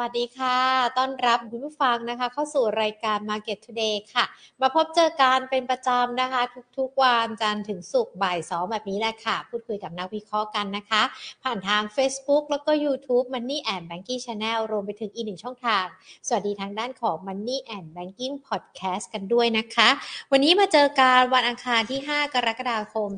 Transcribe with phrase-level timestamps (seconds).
[0.00, 0.58] วัสดีค่ะ
[0.98, 4.24] ต้อนรับคุณผู้ฟังนะคะ เข้าสู่รายการ Market Today ค่ะ
[4.60, 6.42] มาพบเจอกันเป็นประจำนะคะ
[6.78, 11.02] ทุกๆวันจันทร์ถึงศุกร์บ่ายสองแบบนี้แหละค่ะ พูดคุยกับนักวิเคราะห์กันนะคะ
[11.44, 15.84] ผ่านทาง Facebook แล้วก็ YouTube Money and Banking Channel รวมไปถึงอีกหนึ่งช่องทาง
[16.26, 19.88] สวัสดีทางด้านของ Money and Banking Podcast กันด้วยนะคะ
[20.32, 23.08] วันนี้มาเจอการวันอังคารที่ 5 กรกฎาคม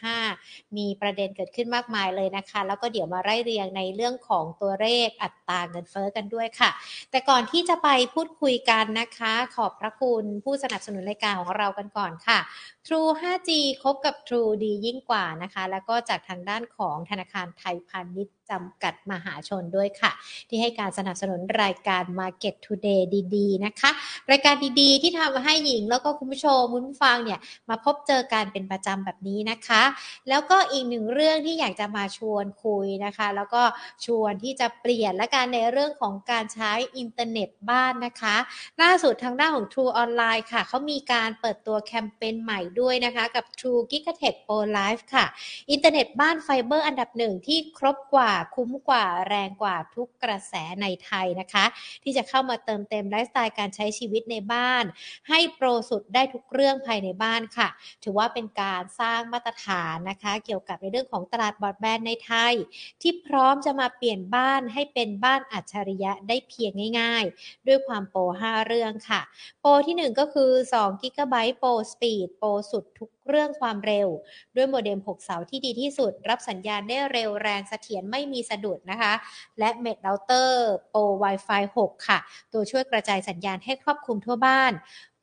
[0.00, 6.70] 2565 มีประเด็นเกิดขึ้นมากมายเลยนะคะ แล้วก็เดี๋ยวมาไล่เรียงในเรื่องของตัวเลขอัตราเงินเฟ้อกันด้วยค่ะ
[7.10, 12.38] แต่ก่อนที่จะไปพูดคุยกันนะคะ ขอบพระคุณผู้สนับสนุนรายการของเรากันก่อนค่ะ
[12.86, 13.50] True 5G
[13.82, 20.12] คบกับ True ดียิ่งกว่านะคะ แล้วก็จากทางด้านของธนาคารไทยพาณิชย์จำกัดมหาชนด้วยค่ะ
[20.48, 23.02] ที่ให้การสนับสนุนรายการ Market Today
[23.36, 23.90] ดีๆ นะคะ
[24.30, 29.82] รายการดีๆ ที่ทำให้หญิงแล้วก็คุณผู้ชมคุณผู้ฟังเนี่ยมาพบเจอกันเป็นประจำแบบนี้นะคะ
[30.28, 33.62] แล้วก็อีกหนึ่งเรื่องที่อยากจะมาชวนคุยนะคะ แล้วก็
[34.06, 38.36] ชวนที่จะเปลี่ยนและการในเรื่องของการใช้อินเทอร์เน็ตบ้านนะคะ
[38.82, 45.26] ล่าสุดทางด้านของ True Online ค่ะเขามีการเปิดตัวแคมเปญใหม่ด้วยนะคะกับ True Gigatech Pro Life ค่ะ
[45.70, 51.64] อินเทอร์เน็ตบ้านไฟเบอร์อันดับหนึ่งที่ครบกว่าคุ้มกว่าแรงกว่าทุกกระแสในไทยนะคะ
[52.02, 54.84] ที่จะเข้ามาเติมเต็มไลฟ์สไตล์การใช้ชีวิตในบ้าน
[55.28, 57.68] ให้โปรสุดได้ทุกเรื่องภายในบ้านค่ะ
[58.04, 62.54] ถือว่าเป็นการสร้างมาตรฐานนะคะ เกี่ยวกับในเรื่องของตลาดบอดแบนด์ในไทย
[63.02, 69.20] ที่พร้อมจะมาเปลี่ยนบ้านให้เป็นบ้านอัจฉริยะได้เพียงง่าย ๆ ด้วยความโปร 5 เรื่องค่ะ
[69.60, 70.50] โปรที่ 1 ก็คือ
[70.80, 74.08] 2 g b Pro Speed โปรสุดทุกเรื่องความเร็ว
[74.56, 79.12] ด้วยโมเด็ม 6 เสาที่ดีที่สุด รับสัญญาณได้เร็วแรงเสถียรไม่มีสะดุดนะคะ
[79.58, 80.50] และ m e d Router
[80.90, 82.18] Pro Wi-Fi 6 ค่ะ
[82.52, 84.72] ตัวช่วยกระจายสัญญาณให้ครอบคลุมทั่วบ้าน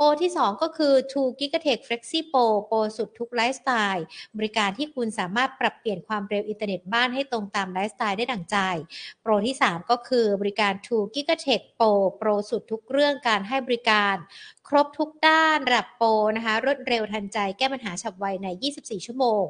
[0.02, 4.06] โปรที่ 2 ก็คือ2 Gigatech Flexi Pro โปรสุดทุกไลฟ์สไตล์
[4.38, 8.58] บริการที่คุณสามารถปรับเปลี่ยนความเร็วอินเทอร์เน็ตบ้านให้ตรงตามไลฟ์สไตล์ได้ดังใจ
[9.22, 14.16] โปรที่ 3 ก็คือบริการ2 Gigatech Pro โปรสุดทุกเรื่องการให้บริการ
[14.70, 19.44] ครบทุกด้านระดับโปรนะคะ รวดเร็วทันใจ แก้ปัญหาฉับไวใน 24 ชั่วโมง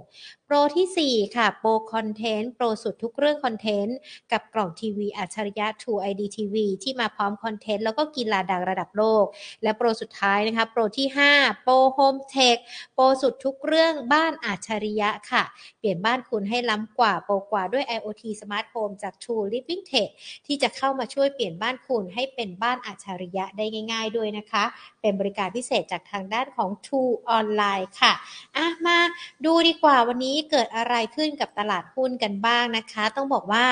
[0.52, 3.98] โปรที่ 4 ค่ะ Pro Content โปรสุดทุกเรื่อง content
[4.32, 9.26] กับกล่องทีวีอัจฉริยะ True ID TV ที่มาพร้อม content แล้วก็กีฬาดังระดับโลก
[9.64, 12.58] และโปรสุดท้ายนะคะ โปรที่ 5 โปรโฮมเทค
[12.96, 15.44] โปรสุดทุกเรื่องบ้านอัจฉริยะค่ะ
[15.80, 20.10] เปลี่ยนบ้านคุณให้ล้ำกว่าโปรกว่าด้วย IoT Smart Home จาก True Living Tech
[20.46, 24.64] ที่จะเข้ามาช่วยเปลี่ยนบ้านคุณให้เป็นบ้านอัจฉริยะได้ง่าย ๆ ด้วยนะคะ
[25.02, 28.14] เป็นบริการพิเศษจากทางด้านของ True Online ค่ะ
[28.56, 28.98] อะมา
[29.46, 33.66] ดูดีกว่าวันนี้เกิดอะไรขึ้นกับตลาดหุ้นกันบ้างนะคะ ต้องบอกว่า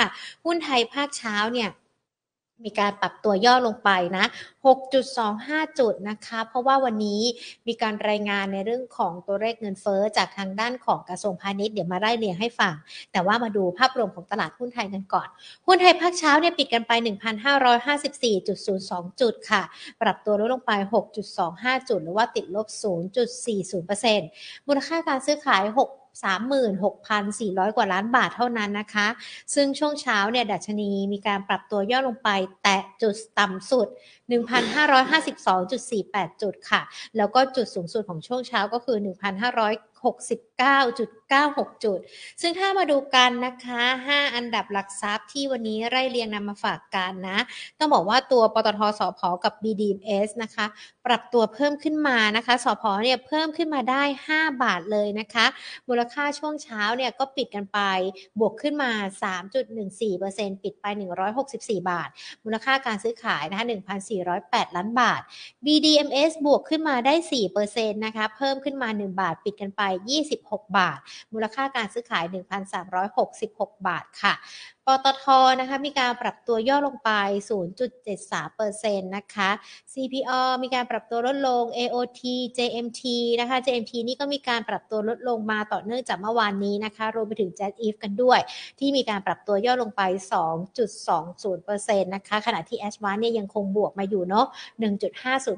[0.46, 1.70] หุ้นไทยภาคเช้าเนี่ย
[2.66, 4.26] มีการปรับตัวย่อลงไปนะ
[5.02, 7.22] 6.25 จุดนะคะ เพราะว่าวันนี้
[7.68, 12.74] มีการรายงานในเรื่องของตัวเลขเงินเฟ้อจากทางด้านของกระทรวงพาณิชย์เดี๋ยวมาไล่เรียงให้ฟัง
[13.12, 15.28] แต่ว่ามาดูภาพรวมของตลาดหุ้นไทยกันก่อน
[15.68, 16.92] หุ้นไทยภาคเช้าเนี่ยปิดกันไป
[18.06, 19.62] 1,554.02 จุดค่ะ
[20.02, 20.72] ปรับตัวลดลงไป
[21.32, 22.68] 6.25 จุด หรือว่าติดลบ
[23.48, 26.07] 0.40%มูลค่าการซื้อขาย 6
[27.04, 29.08] 36,400 กว่าล้านบาทเท่านั้นนะคะ
[29.54, 32.30] ซึ่งช่วงเช้าเนี่ยดัชนีมีการปรับตัวย่อลงไป
[32.64, 33.88] แตะจุดต่ำสุด
[34.30, 36.82] 1,552.48 จุดค่ะ
[37.18, 38.98] แล้วก็จุดสูงสุดของช่วงเช้าก็คือ
[40.06, 42.00] 69.96 จุด
[42.42, 43.82] ซึ่งถ้ามาดูกันนะคะ
[44.12, 47.40] 5 อันดับหลักทรัพย์ที่วันนี้ไล่เรียงนำมาฝากกันนะ
[47.80, 50.66] ต้องบอกว่าตัวปตทสพกับ BDMs นะคะ
[51.06, 55.46] ปรับตัวเพิ่มขึ้นมานะคะสพเนี่ยเพิ่มขึ้นมาได้ 5 บาทเลยนะคะ
[55.88, 57.80] มูลค่าช่วงเช้าเนี่ยก็ปิดกันไป
[58.40, 58.92] บวกขึ้นมา
[59.78, 60.86] 3.14%ปิดไป
[61.38, 62.10] 164 บาท
[62.44, 63.66] มูลค่าการซื้อขายนะคะ
[64.22, 65.22] 1,408 ล้านบาท
[65.66, 67.14] BDMs บวกขึ้นมาได้
[67.56, 71.00] 4%นะคะ เพิ่มขึ้นมา 1 บาทปิดกันไป26 บาท
[71.34, 72.26] มูลค่าการซื้อขาย
[73.06, 74.34] 1,366 บาทค่ะ
[74.88, 75.26] ปตท
[75.60, 77.12] นะคะมีการปรับตัวย่อลงไป
[77.90, 79.50] 0.73%นะคะ
[79.94, 82.22] CPO มีการปรับตัวลดลง AOT
[82.58, 83.02] JMT
[83.40, 88.40] นะคะ JMT นี่ก็มีการปรับตัวลดลงมาต่อเนื่องจากเมื่อวานนี้นะคะ รวมไปถึง Jet Eve กันด้วย
[88.80, 90.02] ที่มีการปรับตัวย่อลงไป
[90.84, 94.46] 2.20%นะคะ ขณะที่ a s h w a n เนี่ยยังคงบวกมาอยู่เนาะ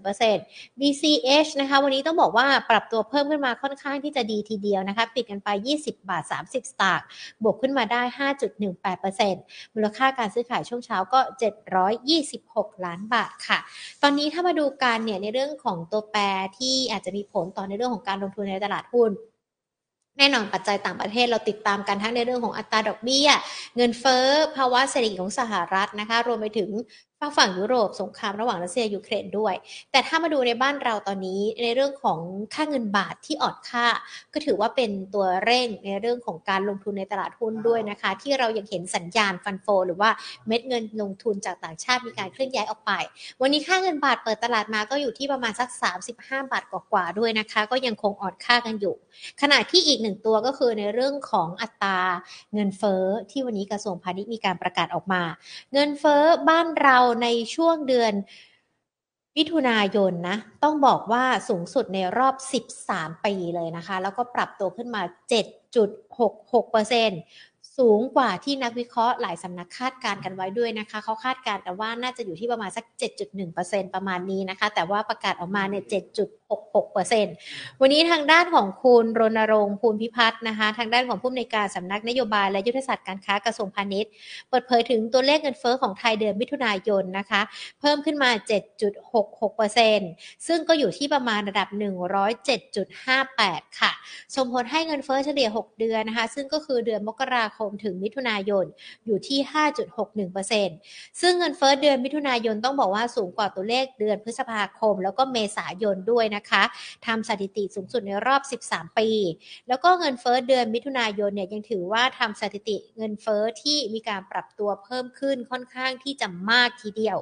[0.03, 5.49] 1.50% BCH นะคะ วันนี้ต้องบอกว่าปรับตัวเพิ่มขึ้นมาค่อนข้างที่จะดีทีเดียวนะคะ ปิดกันไป
[5.81, 7.05] 20 บาท 30 สตางค์
[7.43, 9.18] บวกขึ้นมาได้ 5.18%
[9.73, 11.19] มูลค่าการซื้อขายช่วงเช้าก็
[12.21, 13.59] 726 ล้านบาทค่ะ
[14.01, 16.21] ตอนนี้ถ้ามาดูกันเนี่ยในเรื่องของตัวแปร
[16.57, 19.11] ที่อาจจะมีผลต่อในเรื่องของการลงทุนในตลาดหุ้น
[20.17, 23.29] แน่นอนปัจจัยต่างประเทศเราติดตามกันทั้งในเรื่องของอัตราดอกเบี้ย
[23.75, 24.25] เงินเฟ้อ
[24.55, 26.69] ภาวะเศรษฐกิจของสหรัฐนะคะ รวมไปถึง
[27.21, 29.55] ฝากฝั่งยุโรปสงครามระหว่างรัสเซียยูเครนด้วย
[29.91, 32.19] แต่ถ้ามาดูในบ้านเราตอนนี้ในเรื่องของ
[32.53, 33.85] ค่าเงินบาทที่อ่อนค่า
[34.33, 40.09] ก็ถือว่าเป็นตัวเร่งในเรื่องของการลงทุนในตลาดหุ้นด้วยนะคะ ที่เรายังเห็นสัญญาณฟันโฟ หรือว่า
[40.47, 42.91] เม็ดเงินลงทุนจากต่างชาติมีการเคลื่อนย้ายออกไป
[43.41, 45.69] วันนี้ค่าเงินบาทเปิดตลาดมาก็อยู่ที่ประมาณสัก
[46.09, 48.95] 35 บาทกว่าๆด้วยนะคะ ก็ยังคงอ่อนค่ากันอยู่
[49.41, 51.99] ขณะที่อีกหนึ่งตัวก็คือในเรื่องของอัตรา
[52.53, 55.21] เงินเฟ้อที่วันนี้กระทรวงพาณิชย์มีการประกาศออกมา
[55.73, 58.13] เงินเฟ้อบ้านเราในช่วงเดือน
[59.37, 62.35] มิถุนายนนะ ต้องบอกว่าสูงสุดในรอบ
[62.81, 65.01] 13 ปีเลยนะคะ แล้วก็ปรับตัวขึ้นมา
[66.19, 72.85] 7.66%สูงกว่าที่นักวิเคราะห์หลายสำนักคาดการณ์กันไว้ด้วยนะคะ เขาคาดการณ์กันว่าน่าจะอยู่ที่ประมาณสัก
[73.39, 75.83] 7.1%ประมาณนี้นะคะ แต่ว่าประกาศออกมาเนี่ย
[76.49, 84.11] 66%วันนี้ทางด้านของคุณรณรงค์ภูลพิพัฒน์นะคะ ทางด้านของผู้อำนวยการสำนักนโยบายและยุทธศาสตร์การค้ากระทรวงพาณิชย์
[84.49, 87.41] เปิดเผยถึงตัวเลขเงินเฟ้อของไทยเดือนมิถุนายนนะคะ
[87.79, 88.29] เพิ่มขึ้นมา
[89.39, 91.67] 7.66%ซึ่งก็อยู่ที่ประมาณระดับ
[92.53, 93.91] 107.58 ค่ะ
[94.35, 98.65] ส่งผลให้เงินเฟ้อเฉลี่ย 6 เดือนนะคะ ซึ่งก็คือเดือนมกราคมถึงมิถุนายน
[99.05, 99.39] อยู่ที่
[100.49, 106.63] 5.61%ซึ่งเงินเฟ้อเดือนมิถุนายนต้องบอกว่าสูงกว่าตัวเลขเดือนพฤษภาคม แล้วก็เมษายนด้วยนะคะ
[107.05, 109.09] ทำสถิติสูงสุดในรอบ 13 ปี
[109.67, 117.17] แล้วก็เงินเฟ้อเดือนมิถุนายนเนี่ยยังถือว่าทำสถิติเงินเฟ้อที่มีการปรับตัวเพิ่มขึ้นค่อนข้างที่จะมากทีเดียว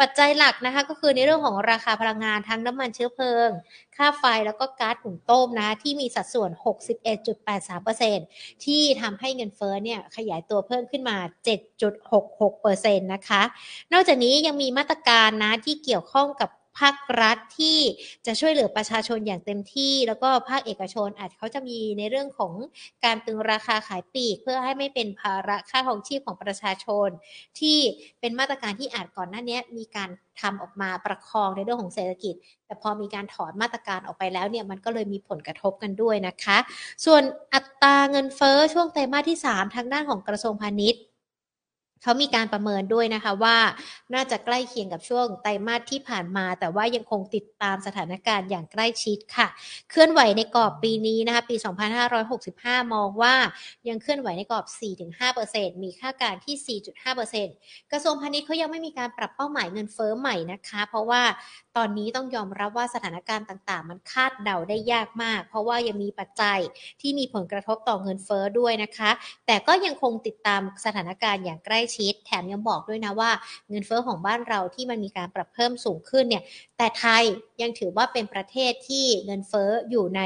[0.00, 3.48] ปัจจัยหลักนะคะก็คือในเรื่องของราคาพลังงานทั้งน้ำมันเชื้อเพลิง
[3.96, 6.50] ค่าไฟแล้วก็ก๊าซหุงต้มนะที่มีสัดส่วน
[7.96, 11.16] 61.83%ที่ทำให้เงินเฟ้อเนี่ยขยายตัวเพิ่มขึ้นมา
[12.14, 13.42] 7.66%นะคะ
[13.92, 17.78] นอกจากนี้ยังมีมาตรการนะที่เกี่ยวข้องกับ ภาครัฐที่
[18.26, 22.52] จะช่วยเหลือประชาชนอย่างเต็มที่ แล้วก็ภาคเอกชนอาจเขาจะมีในเรื่องของ
[23.04, 27.08] การตึงราคาขายปลีก เพื่อให้ไม่เป็นภาระค่าของชีพของประชาชน
[27.60, 27.78] ที่
[28.20, 32.34] เป็นมาตรการที่อาจก่อนหน้านี้มีการทำออกมาประคองในเรื่องของเศรษฐกิจ
[32.66, 36.58] แต่พอมีการถอนมาตรการออกไปแล้วเนี่ยมันก็เลยมีผลกระทบกันด้วยนะคะ
[37.04, 37.22] ส่วน
[37.54, 41.00] อัตราเงินเฟ้อช่วงไตรมาสที่ 3 ทางด้านของกระทรวงพาณิชย์
[42.02, 43.56] เขามีการประเมินด้วยนะคะว่า
[44.14, 49.48] น่าจะใกล้เคียงกับช่วงไตรมาสที่ผ่านมา แต่ว่ายังคงติดตามสถานการณ์อย่างใกล้ชิดค่ะ
[49.90, 51.56] เคลื่อนไหวในกรอบปีนี้นะคะปี
[52.24, 53.34] 2565 มองว่า
[53.88, 54.66] ยังเคลื่อนไหวในกรอบ
[55.24, 56.80] 4-5%มีค่าการที่
[57.34, 61.22] 4.5%กระทรวงพาณิชย์เขายังไม่มีการปรับเป้าหมายเงินเฟ้อใหม่นะคะ เพราะว่า
[61.76, 66.58] ตอนนี้ต้องยอมรับว่าสถานการณ์ต่างๆ มันคาดเดาได้ยากมาก เพราะว่ายังมีปัจจัย
[67.00, 69.10] ที่มีผลกระทบต่อเงินเฟ้อด้วยนะคะ
[69.46, 73.30] แต่ก็ยังคงติดตามสถานการณ์อย่างใกล้ชิด แถมยังบอกด้วยนะว่า
[73.68, 76.42] เงินเฟ้อของบ้านเราที่มันมีการปรับเพิ่มสูงขึ้นเนี่ย
[76.78, 77.24] แต่ไทย
[77.62, 80.20] ยังถือว่าเป็นประเทศที่เงินเฟ้ออยู่ใน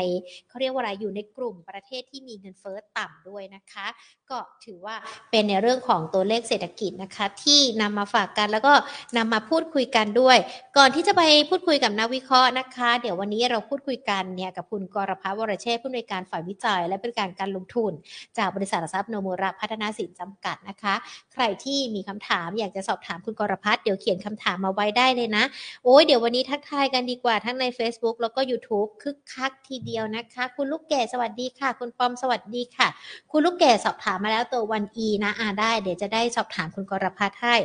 [0.49, 3.87] เขาเรียกว่าอะไรอยู่ในกลุ่มประเทศที่มีเงินเฟ้อต่ำด้วยนะคะ
[4.31, 4.97] ก็ถือว่า
[5.31, 8.73] เป็นในเรื่องของตัวเลขเศรษฐกิจนะคะ ที่นำมาฝากกันแล้วก็
[9.17, 10.38] นำมาพูดคุยกันด้วย
[10.76, 17.93] ก่อนที่จะไปพูดคุยกับนักวิเคราะห์นะคะ เดี๋ยววันนี้เราพูดคุยกันเนี่ยกับคุณกรพัฒน์วรเชษผู้อำนวยการฝ่ายวิจัย และบริการการลงทุน
[18.38, 20.94] จากบริษัททรัพย์โนมูระพัฒนาสินจำกัดนะคะ
[21.32, 25.44] ใครที่มีคำถามอยากจะสอบถามคุณกรพัฒน์เดี๋ยวเขียนคำถามมาไว้ได้เลยนะ
[25.85, 32.89] โอ้ยเดี๋ยววันนี้ทักทายกันดีกว่าทั้งใน Facebook แล้วก็ YouTube คึกคักทีเดียวนะคะ คุณลูกแก่สวัสดีค่ะ คุณปอมสวัสดีค่ะ
[33.31, 37.57] คุณลูกแก่สอบถามมาแล้วตัววันอีนะอ่าได้ เดี๋ยวจะได้สอบถามคุณกรพัฒน์ให้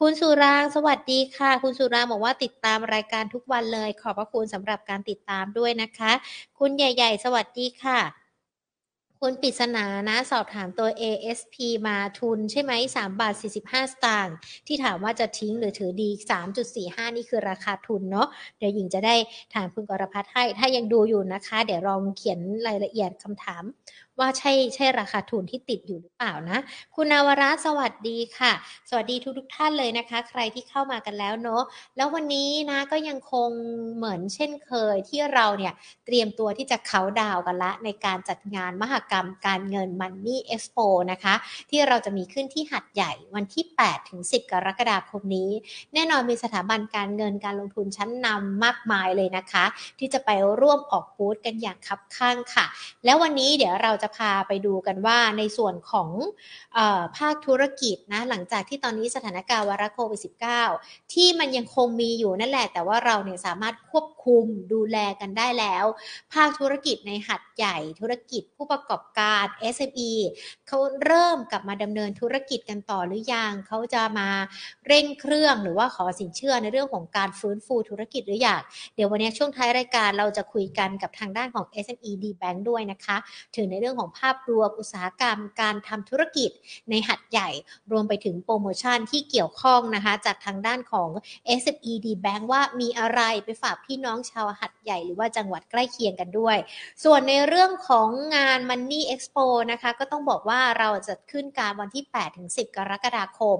[0.00, 6.12] คุณสุรางสวัสดีค่ะ คุณสุรางบอกว่าติดตามรายการทุกวันเลย ขอบพระคุณสำหรับการติดตามด้วยนะคะ
[6.58, 8.19] คุณใหญ่ ๆ สวัสดีค่ะ
[9.24, 11.54] คุณปริศนานะ สอบถามตัว ASP
[11.86, 14.34] มาทุนใช่ไหม3บาท45สตางค์
[14.66, 16.08] ที่ถามว่าจะทิ้งหรือถือดี
[16.62, 18.28] 3.45นี่คือราคาทุนเนาะ
[18.58, 19.14] เดี๋ยวหญิงจะได้
[19.54, 23.62] ถามคุณกรพัฒน์ให้ ถ้ายังดูอยู่นะคะ เดี๋ยวลองเขียนรายละเอียดคำถาม
[24.20, 26.58] ว่าใช่ใช่ราคาทุนที่ติดอยู่หรือเปล่านะ
[26.94, 28.52] คุณนาวรัตสวัสดีค่ะ
[28.88, 31.62] สวัสดีทุกทุกท่านเลยนะคะ ใครที่เข้ามากันแล้วเนาะ
[31.96, 33.48] แล้ววันนี้นะก็ยังคง
[33.96, 35.74] เหมือนเช่นเคยที่เราเนี่ย
[36.06, 41.34] เตรียมตัวที่จะเขาดาวกันละในการจัดงานมหกรรมการเงิน Money Expo นะคะ
[41.70, 45.50] ที่เราจะมีขึ้นที่หัดใหญ่วันที่ 8 ถึง 10 กรกฎาคมนี้
[45.94, 49.64] แน่นอนมีสถาบันการเงินการลงทุนชั้นนำมากมายเลยนะคะ
[49.98, 52.66] ที่จะไปร่วมออกบูธกันอย่างคับข้างค่ะ
[53.04, 56.08] แล้ววันนี้เดี๋ยวเราจะพาไปดูกันว่าในส่วนของ
[56.76, 60.20] ออภาคธุรกิจนะหลังจากที่ตอนนี้สถานการณ์วาระโควิด
[60.64, 65.84] -19 ที่มันยังคงมีอยู่นั่นแหละ แต่ว่าเราเนี่ยสามารถควบคุมดูแลกันได้แล้ว
[66.32, 70.12] ภาคธุรกิจในหัดใหญ่ธุรกิจผู้ประกอบการ SME
[70.68, 74.28] เขาเริ่มกลับมาดำเนินธุรกิจกันต่อหรือยังเขาจะมา
[74.86, 78.62] เร่งเครื่องหรือว่าขอสินเชื่อในเรื่องของการฟื้นฟูธุรกิจหรืออยัง
[78.94, 83.16] เดี๋ยววันนี้ช่วงท้ายรายการเราจะคุยกันกับทางด้านของ SME D Bank ด้วยนะคะ
[83.56, 86.50] ถึงในเรื่องรื่องของภาพรวมอุตสาหกรรม การทำธุรกิจ
[86.90, 87.48] ในหัดใหญ่
[87.92, 91.08] รวมไปถึงโปรโมชั่นที่เกี่ยวข้องนะคะ จากทางด้านของ
[91.60, 96.56] SMED Bank ว่ามีอะไรไปฝากพี่น้องชาวหัดใหญ่หรือว่าจังหวัดใกล้เคียงกันด้วย
[97.04, 102.04] ส่วนในเรื่องของงาน Money Expo นะคะก็ต้องบอกว่าเราจะขึ้นการวันที่
[102.40, 103.58] 8-10 กรกฎาคม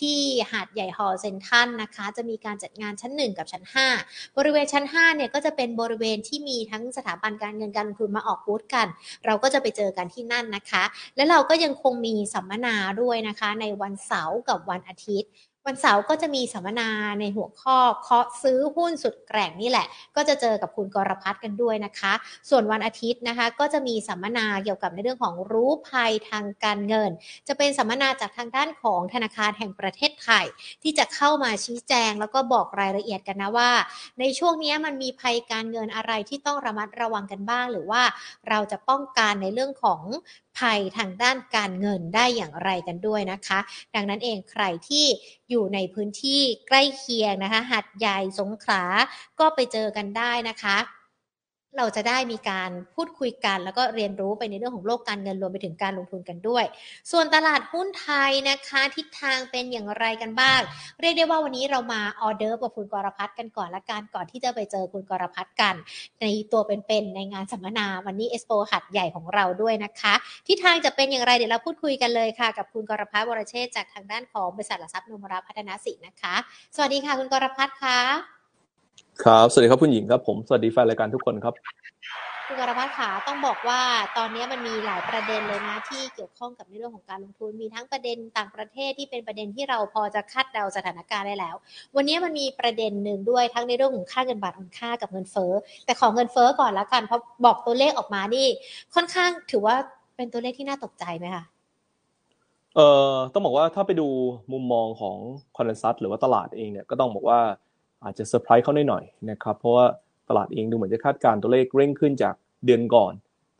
[0.00, 0.18] ที่
[0.50, 3.64] หาดใหญ่ฮอลเซนทันนะคะ จะมีการจัดงานชั้น 1 กับชั้น
[4.00, 8.86] 5 บริเวณชั้น 5 เนี่ยก็จะเป็นบริเวณที่มีทั้งสถาบันการเงินการลงทุนมาออกบูธกัน
[9.26, 10.84] เราก็จะไปเจอกันที่นั่นนะคะ
[11.16, 15.30] และเราก็ยังคงมีสัมมนาด้วยนะคะ ในวันเสาร์กับวันอาทิตย์
[15.66, 16.88] วันเสาร์ก็จะมีสัมมนา
[17.20, 19.86] ในหัวข้อเคาะซื้อหุ้นสุดแกร่งนี่แหละ
[20.16, 22.12] ก็จะเจอกับคุณกรพัฒน์กันด้วยนะคะ
[22.50, 27.10] ส่วนวันอาทิตย์นะคะ ก็จะมีสัมมนาเกี่ยวกับในเรื่องของรู้ภัยทางการเงิน
[27.48, 30.46] จะเป็นสัมมนาจากทางด้านของธนาคารแห่งประเทศไทย
[30.82, 33.70] ที่จะเข้ามาชี้แจง แล้วก็บอกรายละเอียดกันนะว่า
[34.20, 38.02] ในช่วงนี้มันมีภัยการเงินอะไรที่ต้องระมัดระวังกันบ้าง หรือว่า
[38.48, 40.00] เราจะป้องกันในเรื่องของ
[40.58, 43.58] ภัยทางด้านการเงินได้อย่างไรกันด้วยนะคะ
[43.94, 45.06] ดังนั้นเองใครที่
[45.50, 48.84] อยู่ในพื้นที่ใกล้เคียงนะคะหัดใหญ่สงขลา
[49.40, 50.76] ก็ไปเจอกันได้นะคะ
[51.78, 56.64] เราจะได้มีการพูดคุยกัน แล้วก็เรียนรู้ไปในเรื่องของโลกการเงินรวมไปถึงการลงทุนกันด้วย
[57.10, 60.60] ส่วนตลาดหุ้นไทยนะคะ ทิศทางเป็นอย่างไรกันบ้าง
[61.00, 65.74] เรียกได้ว่าวันนี้เรามาออเดอร์กับคุณกรพัฒน์กันก่อนละกันก่อนที่จะไปเจอคุณกรพัฒน์กัน
[66.20, 70.14] ในตัวเป็นๆในงานสัมมนาวันนี้เอสโปหัดใหญ่ของเราด้วยนะคะ
[70.48, 76.34] ทิศทางจะเป็นอย่างไรเดี๋ยวเราพูดคุยกันเลยค่ะ กับคุณกรพัฒน์วรเชษจากทางด้านของบริษัทหลักทรัพย์นุมราพัฒนาสินนะคะ
[76.74, 78.39] สวัสดีค่ะคุณกรพัฒน์ค่ะ
[79.24, 81.54] ครับ สวัสดีครับคุณหญิงครับผม สวัสดีแฟนรายการทุกคนครับ
[82.46, 83.80] คุณกรพัฒน์ขาต้องบอกว่า
[84.18, 91.54] ตอนนี้มันมีหลายประเด็นเลยนะที่เกี่ยวข้องกับในเรื่องของการลงทุนมีทั้งประเด็นต่างประเทศที่เป็นประเด็นที่เราพอจะคาดเดาสถานการณ์ได้แล้ว
[91.96, 95.52] วันนี้มันมีประเด็นหนึ่งด้วยทั้งในเรื่องของค่าเงินบาทอ่อนค่ากับเงินเฟ้อ
[95.84, 98.46] แต่ของเงินเฟ้อก่อนแล้วกันเพราะบอกตัวเลขออกมานี่
[98.94, 99.76] ค่อนข้างถือว่า
[100.16, 101.44] เป็นตัวเลขที่น่าตกใจไหมคะ
[102.76, 104.08] เอ่อต้องบอกว่าถ้าไปดู
[104.52, 105.16] มุมมองของ
[105.56, 107.40] consensus หรือว่าตลาดเองเนี่ยก็ต้องบอกว่า
[108.04, 109.86] อาจจะเซอร์ไพรส์เขาหน่อยๆนะครับ เพราะว่า
[110.28, 112.34] ตลาดเองดูเหมือนจะคาดการณ์ตัวเลขเร่งขึ้นจาก
[112.66, 113.12] เดือนก่อน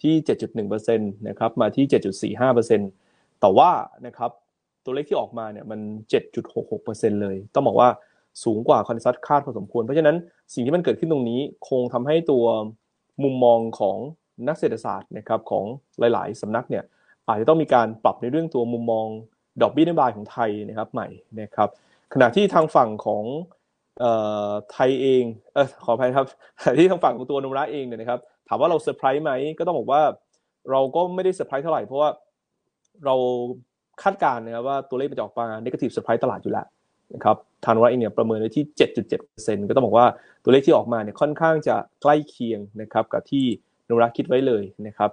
[0.02, 0.14] ที่
[0.56, 3.70] 7.1%นะครับมาที่ 7.45%แต่ว่า
[4.06, 4.30] นะครับ
[4.84, 5.80] ตัวเลขที่ออกมาเนี่ยมัน
[6.50, 7.88] 7.66%เลย ต้องบอกว่า
[8.44, 10.16] สูงกว่า consensus คาดพอสมควร เพราะฉะนั้น
[10.54, 12.44] สิ่งที่มันเกิดขึ้นตรงนี้คงทำให้ตัว
[13.22, 13.96] มุมมองของ
[14.48, 15.64] นักเศรษฐศาสตร์นะครับของ
[15.98, 16.84] หลาย ๆสำนักเนี่ย
[17.28, 19.06] อาจจะต้องมีการปรับในเรื่องตัวมุมมอง
[19.62, 21.08] ดอกเบี้ยนโยบายของไทยนะครับใหม่
[21.40, 21.68] นะครับ
[22.14, 23.24] ขณะที่ทางฝั่งของ
[24.72, 26.26] ไทยเองเออขออภัยครับ
[26.78, 30.02] ที่ทางฝั่งของตัวโนมูระเองเนี่ยนะครับ ถามว่าเราเซอร์ไพรส์ไหมก็ต้องบอกว่า
[30.70, 32.08] เราก็ไม่ได้เซอร์ไพรส์เท่าไหร่เพราะว่า
[33.04, 33.14] เรา
[34.02, 36.66] คาดการณ์นะครับว่าตัวเลขมันจะออกมา negative surprise ตลาดอยู่แล้ว
[37.14, 38.64] นะครับทางโนมูระเองเนี่ยประเมินไว้ที่
[39.18, 40.06] 7.7%ก็ต้องบอกว่า
[40.44, 43.44] ตัวเลขที่ออกมาเนี่ยค่อนข้างจะใกล้เคียงนะครับกับที่
[43.88, 45.10] โนมูระคิดไว้เลยนะครับ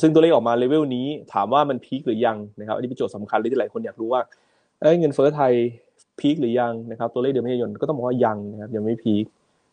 [0.00, 4.20] ซึ่งตัวเลขออกมาเลเวลนี้ถามว่ามัน peak หรือยังนะครับอันนี้เป็นโจทย์สำคัญเลยที่หลายคนอยากรู้ว่า
[4.98, 5.52] เงินเฟ้อไทย
[6.20, 9.24] peak หรือยังนะครับตัวเลขเดือนมิถุนายนก็ต้องบอกว่ายังนะครับยังไม่ peak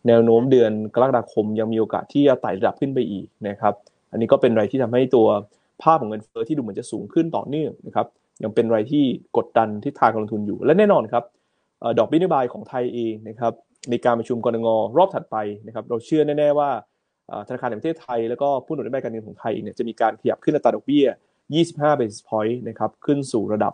[0.08, 3.74] แนวโน้มเดือนกรกฎาคมยังมีโอกาสที่จะไต่ระดับขึ้นไปอีกนะครับ
[4.12, 5.27] อันนี้ก็เป็นอะไรที่ทำให้ตัว
[5.84, 8.08] ภาพของเงินเฟ้อที่ดูเหมือนจะสูงขึ้นต่อเนื่องนะครับ
[8.44, 9.04] ยังเป็นอะไรที่
[9.38, 11.24] กดดันทิศทางการลงทุนอยู่ และแน่นอนครับ
[12.00, 13.54] ดอกเบี้ยนโยบายของไทยเองนะครับ
[13.89, 15.38] ในการประชุมกรงงรอบถัดไป
[15.68, 16.70] นะครับเราเชื่อแน่ๆว่า
[17.48, 21.06] ธนาคารแห่งประเทศไทย แล้วก็ผู้หนุนนโยบายการเงินของไทยเนี่ยจะมีการขยับขึ้นอัตราดอกเบี้ย
[21.54, 23.74] 25 basis point นะครับขึ้นสู่ระดับ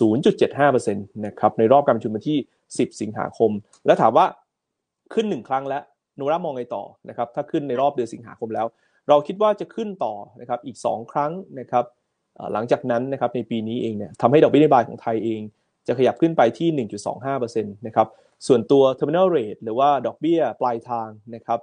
[0.00, 2.38] 0.75%นะครับในรอบการประชุมวันที่
[2.70, 3.50] 10 สิงหาคม
[3.86, 4.26] และถามว่า
[5.14, 5.82] ขึ้นหนึ่งครั้งแล้ว
[6.16, 8.66] โนรามองไงต่อนะครับถ้าขึ้นในรอบเดือนสิงหาคมแล้ว
[9.08, 11.84] เราคิดว่าจะขึ้นต่อนะครับอีก 2 ครั้งนะครับ
[12.52, 15.40] หลังจากนั้นนะครับในปีนี้เองเนี่ยทำให้ดอกเบี้ยนโยบายของไทยเอง
[15.86, 16.86] จะขยับขึ้นไปที่
[17.18, 18.08] 1.25%นะครับ
[18.46, 21.60] ส่วนตัว terminal rate หรือว่าดอกเบี้ยปลายทางนะครับ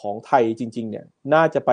[0.00, 1.70] ของไทยจริงๆเนี่ยน่าจะไป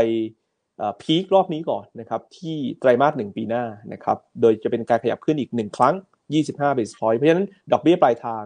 [1.01, 3.63] พีครอบนี้ก่อนนะครับที่ไตรมาสหนึ่งปีหน้า
[3.93, 5.95] นะครับโดยจะเป็นการขยับขึ้นอีก 1 ครั้ง
[6.35, 8.43] 25 basis point เพราะฉะนั้นดอกเบี้ยปลายทาง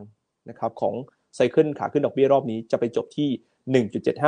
[0.49, 0.95] นะครับของ
[1.35, 3.29] ไซเคิลขาขึ้นดอกเบี้ยรอบนี้จะไปจบที่
[3.85, 4.21] 1.75%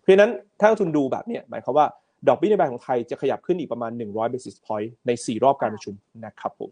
[0.00, 0.30] เพราะฉะนั้น
[0.60, 1.86] ถ้าทุนดูแบบนี้หมายความว่า
[2.28, 5.94] ดอกเบี้ยในบของไทยจะขยับขึ้นอีกประมาณ 100 basis point ใน 4 รอบการประชุม
[6.26, 6.70] นะครับผม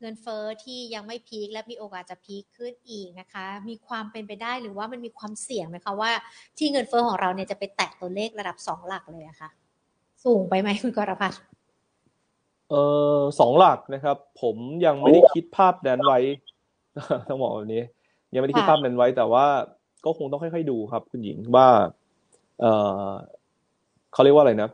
[0.00, 6.12] เงินเฟอ้อที่ยังไม่พีคและมีโอกาสจะพีคขึ้นอีกนะคะ มีความเป็นไปได้หรือว่ามันมีความเสี่ยงไหมคะว่า
[6.58, 9.50] ที่เงินเฟอ้อของเราเนี่ยจะไปแตะตัวเลขระดับ 2 หลักเลยอะคะ่ะ
[10.26, 11.40] สูงไปไหมคุณกรพัฒน์
[12.70, 12.74] เอ
[13.16, 14.56] อสองหลักนะครับ ผม
[14.86, 16.18] ยังไม่ได้คิดภาพนั้นไว้
[17.28, 17.82] ต้องบอกแบบนี้
[18.34, 19.46] ยังไม่ได้คิดภาพนั้นไว้ แต่ว่า
[20.04, 21.68] ก็คงต้องค่อยๆดูครับ คุณหญิงว่า
[22.60, 22.64] เอ
[23.06, 23.08] อ
[24.12, 24.70] เขาเรียกว่าอะไรนะ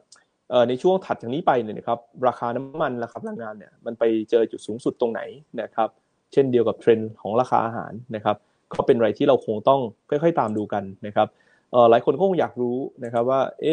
[0.50, 5.20] เออในช่วงถัดจากนี้ไปเนี่ยนะครับ ราคาน้ำมันราคาพลังงานเนี่ยมันไปเจอจุดสูงสุดตรงไหน
[5.60, 5.88] นะครับ
[6.32, 8.36] เช่นเดียวกับเทรนด์ของราคาอาหารนะครับ
[8.74, 9.80] ก็เป็นอะไรที่เราคงต้อง
[10.10, 11.28] ค่อยๆตามดูกันนะครับ
[11.72, 13.66] เออหลายคนก็คงอยากรู้นะครับว่า เอ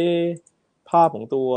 [0.89, 1.50] ภภาพของตัว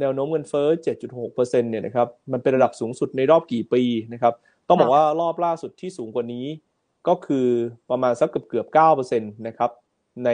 [0.00, 0.68] แนวโน้มเงินเฟ้อ
[1.14, 3.82] 7.6%เนี่ยนะครับมันเป็นระดับสูงสุดในรอบกี่ปี
[4.12, 4.34] นะครับ
[4.68, 6.46] ต้องบอกว่ารอบล่าสุดที่สูงกว่านี้
[7.08, 7.46] ก็คือ
[7.90, 8.66] ประมาณสักเกือบเกือบ
[9.08, 9.70] 9%นะครับ
[10.24, 10.30] ใน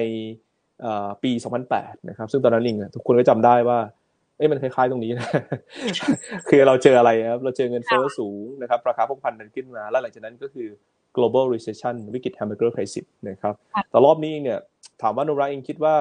[1.23, 1.31] ปี
[1.71, 3.79] 2008 นะครับ ซึ่งตอนนั้นเองทุกคนก็จำได้ว่า
[4.37, 5.29] เอ้มันคล้ายๆตรงนี้นะ
[6.49, 10.69] คือเราเจออะไรครับ เราเจอเงินเฟ้อสูงนะครับ ราคาพวกพันดันขึ้นมา แล้วหลังจากนั้นก็คือ
[11.17, 13.55] global recession วิกฤต hamburger crisis นะครับ
[13.91, 14.59] แต่รอบนี้เนี่ย
[15.02, 15.97] ถามว่านุราเองคิดว่า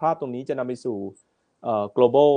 [0.00, 0.96] ภาพตรงนี้จะนำไปสู่
[1.96, 2.32] global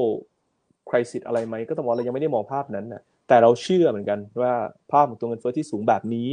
[0.90, 4.54] crisis อะไรไหมก็ต้องบอกเรายังไม่ได้มองภาพนั้นนะแต่เราเชื่อเหมือนกันว่า
[4.92, 6.30] ภาพของตัวเงินเฟ้อที่สูงแบบนี้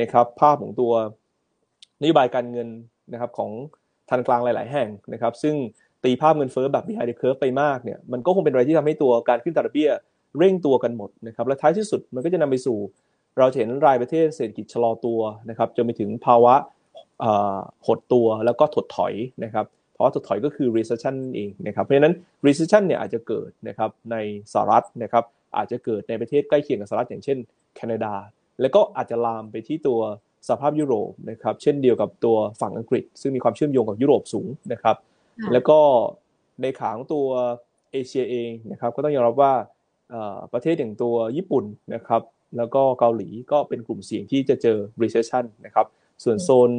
[0.00, 0.92] นะครับภาพของตัว
[2.00, 2.68] นโยบายการเงิน
[3.12, 3.50] นะครับของ
[4.08, 5.54] ธนาคารกลางหลาย ๆ แห่งนะครับ ซึ่ง
[6.04, 9.90] ตีภาพเงินเฟ้อแบบ behind the curve ไปมากเนี่ยมันก็คงเป็นอะไรที่ทำให้ตัวการขึ้นตลาดเบี้ย
[10.38, 12.78] เร่งตัวกันหมดนะครับและท้ายที่สุดมันก็จะนำไปสู่
[13.38, 16.54] เราเห็นรายประเทศเศรษฐกิจชะลอตัวนะครับจนไปถึงภาวะ
[17.86, 19.14] หดตัวแล้วก็ถดถอย
[19.44, 19.66] นะครับ
[19.96, 22.14] เพราะถดถอยก็คือ recession เองนะครับเพราะฉะนั้น
[22.46, 24.16] recession เนี่ยอาจจะเกิดนะครับใน
[24.52, 25.24] สหรัฐนะครับ
[25.56, 27.38] อาจจะเกิดในประเทศใกล้เคียงกับสหรัฐอย่างเช่น
[27.76, 28.14] แคนาดา
[28.60, 30.00] แล้วก็อาจจะลามไปที่ตัว
[30.48, 34.96] สภาพยุโรปนะครับเช่นเดียวกับตัวฝั่งอังกฤษ ซึ่งมีความเชื่อมโยงกับยุโรปสูงนะครับ
[35.52, 35.78] แล้วก็
[36.62, 37.26] ในขาของตัว
[37.92, 39.52] เอเชียเองนะครับก็ต้องยอมรับว่า
[40.52, 42.22] ประเทศอย่างตัวญี่ปุ่นนะครับ
[42.56, 45.86] แล้วก็เกาหลีก็เป็นกลุ่มเสี่ยงที่จะเจอ recession นะครับ
[46.24, 46.70] ส่วนโซน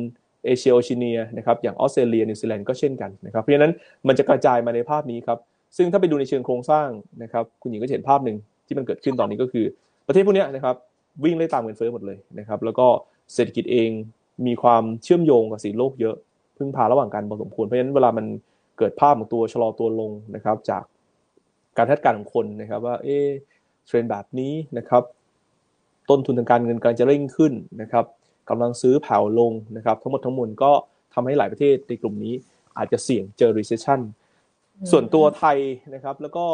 [0.45, 3.73] เอเชียโอชิเนียนะครับอย่างออสเตรเลียนิวซีแลนด์ก็เช่นกันนะครับเพราะฉะนั้น
[4.07, 5.39] มันจะกระจายมาในภาพนี้ครับ
[5.77, 6.89] ซึ่งถ้าไปดูในเชิงโครงสร้าง
[7.23, 9.65] นะครับคุณหญิงก็เห็นภาพหนึ่งที่มันเกิดขึ้นตอนนี้ก็คือ
[10.07, 10.75] ประเทศพวกนี้นะครับ
[11.23, 12.87] วิ่งไล่ตามเงินเฟ้อหมดเลยนะครับแล้วก็
[13.33, 13.89] เศรษฐกิจเอง
[14.47, 16.15] มีความเชื่อมโยงกับสีโลกเยอะ
[16.57, 18.25] พึ่งพาระหว่างกันพอสมควรเพราะฉะนั้นเวลามัน
[18.77, 20.83] เกิดภาพของตัวชะลอตัวลงนะครับจาก
[21.77, 23.17] การคาดการณ์ของคนนะครับว่าเอ๊
[23.85, 25.03] เทรนแบบนี้นะครับ
[26.09, 28.05] ต้นทุนทางการเงินกำลังจะเร่งขึ้นนะครับ
[28.49, 30.71] กำลังซื้อแผ่วลงนะครับทั้งหมดทั้งมวลก็
[31.13, 32.33] ทำให้หลายประเทศในกลุ่มนี้
[32.77, 33.99] อาจจะเสี่ยงเจอ recession
[34.91, 35.57] ส่วนตัวไทย
[35.93, 36.45] นะครับ แล้วก็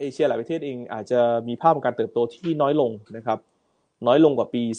[0.00, 3.38] เอเชียหลายประเทศเองอาจจะมีภาพของการเติบโตที่น้อยลงนะครับ
[4.06, 4.76] น้อยลงกว่าปี 2000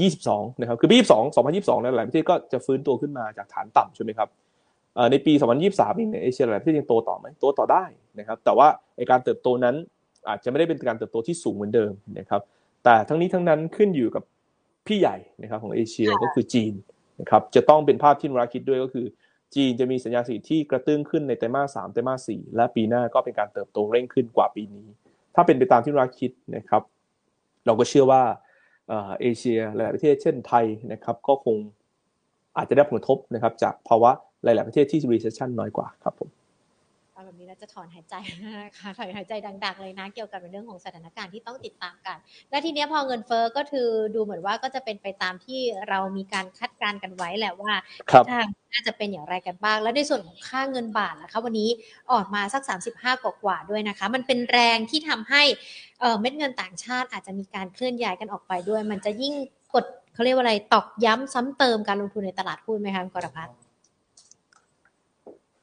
[0.00, 4.28] 22 นะครับ คือปี 22 2022เนี่ยหลายประเทศก็จะฟื้นตัวขึ้นมาจากฐานต่ำใช่ไหมครับ
[5.10, 7.84] ในปี 2023เองเนี่ยเอเชียหลายประเทศยังโตต่อไหมโตต่อได้
[8.18, 9.74] นะครับ แต่ว่าในการเติบโตนั้น
[10.28, 12.42] อาจจะไม่ได้เป็นการเติบโตที่สูงเหมือนเดิมนะครับ
[12.84, 14.22] แต่ทั้งนี้ทั้งนั้นขึ้นอยู่กับ
[14.88, 16.72] พี่ใหญ่นะครับของเอเชียก็คือจีน
[17.20, 19.06] นะครับจะต้องเป็นภาพที่นราคิดด้วยก็คือ
[19.54, 24.86] จีนจะมีสัญญาณเศรษฐกิจที่กระตุ้นขึ้นในไตรมาสสามไตรมาสสี่และปีหน้าก็เป็นการเติบโตเร่งขึ้นกว่าปีนี้
[25.34, 26.82] ถ้าเป็นไปตามที่นราคิดนะครับ
[27.66, 28.22] เราก็เชื่อว่า
[28.88, 31.56] เอเชียหลายประเทศเช่นไทยนะครับก็คง
[32.56, 34.10] อาจจะได้ผลกระทบนะครับจากภาวะ
[34.44, 36.28] หลาย ๆ ประเทศที่ recession น้อยกว่าครับผม
[37.24, 42.16] แบบนี้เราจะถอนหายใจนะคะถอนหายใจดัง ๆ เลยนะ เกี่ยวกับเรื่องของสถานการณ์ที่ต้องติดตามกัน
[42.50, 47.72] และทีนี้พอเงินเฟ้อก็คือดูเหมือนว่าก็จะเป็นไปตามที่เรามีการคาดการณ์กันไว้แหละว่า
[48.30, 51.70] ทางน่าจะเป็นอย่างไรกันบ้าง แล้วในส่วนของค่าเงินบาทนะคะวันนี้
[52.12, 52.62] ออกมาสัก
[52.94, 55.42] 35 กว่าๆด้วยนะคะ มันเป็นแรงที่ทำให้
[56.20, 59.34] เม็ดเงินต่างชาติอาจจะมีการเคลื่อนย้ายกันออกไปด้วย มันจะยิ่ง
[59.74, 63.56] กดเขาเรียกว่าอะไรตอกย้ำซ้ำเติมการลงทุนในตลาดหุ้นไหมคะกรพัฒน์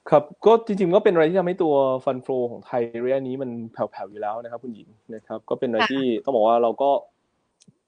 [0.09, 1.73] ครับก็จริงๆก็เป็นอะไรที่ทำให้ตัว
[2.05, 6.91] ฟันโฟของไทยระยะนี้มันแผ่วๆอยู่แล้วนะครับ คุณหญิงนะครับ ก็เป็นอะไรที่ต้องบอกว่าเราก็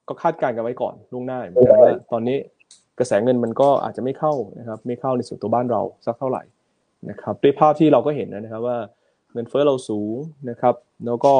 [0.08, 2.38] ก็คาดการณ์กันไว้ก่อนล่วงหน้าเหมือนกันว่าตอนนี้
[3.00, 6.44] กระแสเงินมันก็อาจจะไม่เข้านะครับ ไม่เข้าในส่วนตัวบ้านเราสักเท่าไหร่
[7.10, 8.78] นะครับด้วยภาพที่เราก็เห็นนะครับว่า
[9.34, 10.16] เงินเฟ้อเราสูง
[10.50, 10.76] นะครับ
[11.06, 11.34] แล้วก็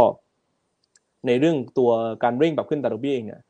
[1.28, 1.92] ในเรื่องตัว
[2.24, 3.42] การเร่งปรับขึ้นตดอกเบี้ยเองเนี่ย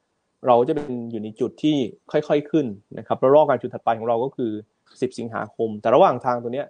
[0.47, 1.77] เราจะเป็นอยู่ในจุดที่
[2.11, 2.65] ค่อยๆขึ้น
[2.97, 4.51] นะครับแล้วรอบการจุดถัดไปของเราก็คือ
[4.83, 6.67] 10 สิงหาคม แต่ระหว่างทางตัวเนี้ย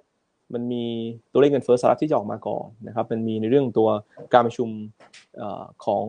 [0.54, 0.86] มันมี
[1.32, 3.90] ตัวเลขเงินเฟ้อสหรัฐที่จะออกมาก่อนนะครับมันมีในเรื่องตัว
[4.34, 4.70] การประชุม
[5.86, 6.06] ของ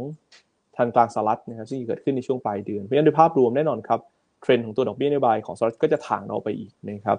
[0.77, 4.01] ทางกลางสหรัฐนะครับซึ่งเกิดขึ้นในช่วงปลายเดือนเพราะฉะนั้นโดยภาพรวมแน่นอนครับ
[4.43, 7.19] เทรนด์ของตัวดอกเบี้ยนโยบายของสหรัฐก็จะถ่างเราไปอีกนะครับ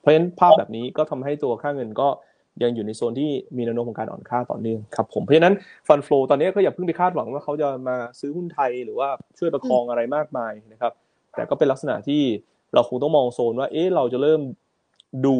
[0.00, 2.08] เพราะฉะนั้นภาพแบบนี้ก็ทำให้ตัวค่าเงินก็
[2.62, 5.54] ยังอยู่ในโซนที่มีแนวโน้มของการอ่อนค่าต่อเนื่องครับผมเพราะฉะนั้น
[5.88, 10.92] fund flow ตอนนี้ก็อย่าเพิ่งไปคาดหวังว่าเขาจะมาซื้อหุ้นไทยหรือว่าช่วยประคองอะไรมากมายนะครับ
[11.36, 12.22] แต่ก็เป็นลักษณะที่
[12.74, 14.40] เราคงต้องมองโซนว่าเอ๊ะเราจะเริ่ม
[15.26, 15.36] ดู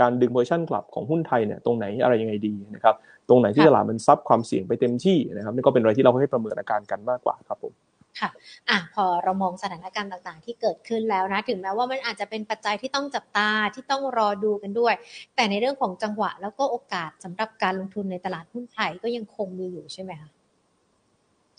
[0.00, 2.94] การดึง position กลับของหุ้นไทยเนี่ยตรงไหนอะไรยังไงดีนะครับ
[3.28, 7.72] ตรงไหนที่ตลาดมันซับความเสี่ยงไปเต็มที่นะครับนี่ก็เป็นอะไรที่เราให้ประเมินอาการกันมากกว่าครับผม
[8.20, 8.30] ค่ะ
[8.68, 14.94] อะ พอเรามองสถานการณ์ต่างๆ ที่เกิดขึ้นแล้วนะ ถึงแม้ว่ามันอาจจะเป็นปัจจัยที่ต้องจับตาที่ต้องรอดูกันด้วย
[15.36, 20.30] แต่ในเรื่องของจังหวะแล้วก็โอกาสสำหรับการลงทุนในตลาดหุ้นไทยก็ยังคงมีอยู่ใช่ไหมคะ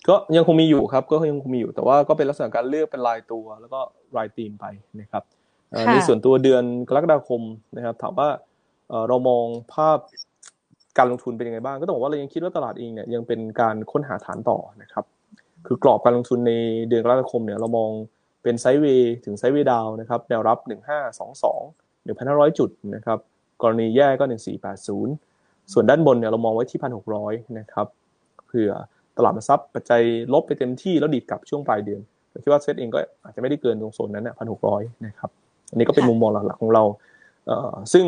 [0.07, 3.79] ก็ยังคงมีอยู่ครับ ก็ยังคงมีอยู่ แต่ว่าก็เป็นลักษณะการเลือกเป็นรายตัว แล้วก็
[4.17, 4.65] รายตีมไป
[4.99, 5.23] นะครับ
[5.91, 7.41] ในส่วนตัวเดือนกรกฎาคม
[7.75, 8.29] นะครับ ถามว่า
[9.07, 9.97] เรามองภาพ
[10.97, 15.05] การลงทุนเป็นยังไงบ้าง ก็ต้องบอกว่าเรายังคิดว่าตลาดเองเนี่ยยังเป็นการค้นหาฐานต่อนะครับ
[15.67, 16.53] คือกรอบการลงทุนใน
[16.89, 17.89] เดือนกรกฎาคมเนี่ยเรามอง
[18.43, 20.57] เป็นไซด์เวย์ถึงไซด์เวย์ดาวนะครับแนวรับ
[21.37, 23.19] 1522 1,500 จุดนะครับ
[23.61, 24.25] กรณีแย่ก็
[24.99, 26.79] 1480 ส่วนด้านบนเนี่ยเรามองไว้ที่
[27.19, 27.87] 1,600 นะครับ
[28.45, 28.71] เผื่อ
[29.17, 30.01] ตลาดมันซับปัจจัย
[30.33, 35.31] ลบไปเต็มที่แล้วดีดกลับช่วงปลายเดือนผมคิดว่าเซตเองก็อาจจะไม่ได้เกินตรงโซนนั้นนะพันหกร้อยนะครับ
[35.71, 36.83] อันนี้ก็เป็นมุมมองหลักๆของเรา
[37.47, 38.05] เอ่อซึ่ง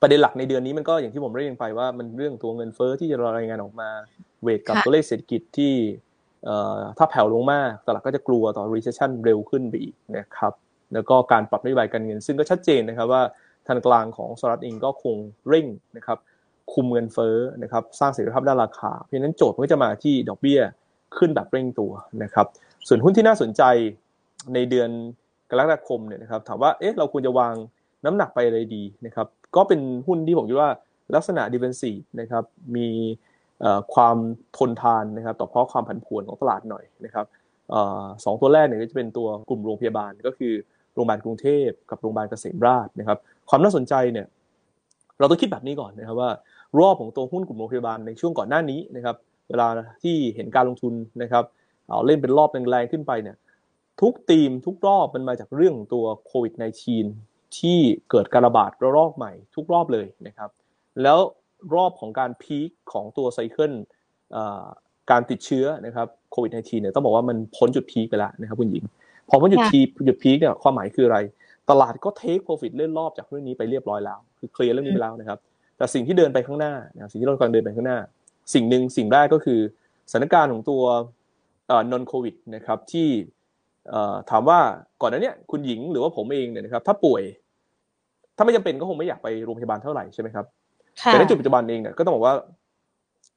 [0.00, 3.88] ประเด็นหลักในเดือนนี้มันก็อย่างที่ผมเรียนไปว่ามันเรื่องตัวเงินเฟ้อที่จะรายงานออกมา
[4.42, 5.74] เวทกับตัวเลขเศรษฐกิจที่
[6.44, 10.52] เอ่อถ้าแผ่วลงมากตลาดก็จะกลัวต่อ recession เร็วขึ้นไปอีกนะครับ
[10.94, 13.22] แล้วก็การปรับนโยบายการเงิน ซึ่งก็ชัดเจนนะครับว่า
[13.66, 15.16] ธนาคารของสหรัฐเองก็คง
[15.48, 16.18] เร่งนะครับ
[16.72, 20.60] คุมเงินเฟ้อนะครับสร้างเสถียรภาพด้านราคา เพราะฉะนั้นโจทย์มันก็จะมาที่ดอกเบี้ย
[21.18, 22.46] ขึ้นแบบเร่งตัวนะครับ
[22.88, 23.62] ส่วนหุ้นที่น่าสนใจ
[24.54, 24.90] ในเดือน
[25.50, 27.54] กรกฎาคมเนี่ยนะครับถามว่าเอ๊ะเราควรจะวาง
[28.04, 30.70] น้ำหนักไปอะไรดีนะครับก็เป็นหุ้นที่ผมคิดว่า
[31.14, 32.44] ลักษณะ defensive นะครับ
[32.76, 32.88] มี
[33.94, 34.16] ความ
[34.58, 37.26] ทนทานนะครับต่อเพราะความผันผวนของตลาดหน่อยนะครับ
[38.24, 40.52] สองตัวแรกเนี่ยก็จะเป็นตัวกลุ่มโรงพยาบาลก็คือ
[40.94, 44.26] โรงพยาบาลกรุงเทพกับโรงพยาบาลเกษมราชนะครับความน่าสนใจเนี่ย
[45.18, 46.30] เราต้องคิดแบบนี้ก่อนนะครับว่า
[46.78, 49.16] รอบของตัวหุ้นกลุ่มโรงพยาบาลในช่วงก่อนหน้านี้นะครับ
[49.48, 49.68] เวลา
[50.02, 51.44] ที่เห็นการลงทุนนะครับ
[51.88, 53.36] เอาเล่นเป็นรอบแรงๆขึ้นไปเนี่ย
[54.00, 56.54] ทุกทีมทุกรอบมันมาจากเรื่องตัวโควิด
[57.04, 57.78] -19 ที่
[58.10, 60.50] เกิดการระบาดระลอกใหม่ทุกรอบเลยนะครับ
[61.02, 61.18] แล้ว
[61.74, 63.72] รอบของการพีคของตัวไซเคิล
[65.10, 68.84] การติดเชื้อนะครับโควิด -19 เนี่ยต้องบอกว่ามันพ้นจุดพีคไปแล้วนะครับคุณหญิง
[69.28, 71.18] พอพ้นจุดพีคจุดพีคเนี่ยความหมายคืออะไร
[71.70, 75.38] ตลาดก็เทคโปรฟิตเล่นรอบจากเรื่องนี้ไปเรียบร้อยแล้ว คือเคลียร์เรื่องนี้ไปแล้วนะครับ
[75.76, 76.72] แต่สิ่งที่เดินไปข้างหน้า
[77.10, 77.98] สิ่งที่เรากำลังเดินไปข้างหน้า
[78.54, 79.60] สิ่งหนึ่งสิ่งแรกก็คือ
[80.10, 80.82] สถานการณ์ของตัว
[81.90, 83.08] นอนโควิดนะครับที่
[84.30, 84.58] ถามว่า
[85.02, 87.22] ก่อนหน้านี้คุณหญิงหรือว่าผมเองเนี่ยนะครับ ถ้าป่วย
[88.36, 90.46] ถ้าไม่จำเป็นก็คงไม่อยากไปโรงพยาบาลเท่าไหร่ใช่ไหมครับ
[91.04, 92.34] แต่ในจุดปัจจุบันเองเนี่ยก็ต้องบอกว่า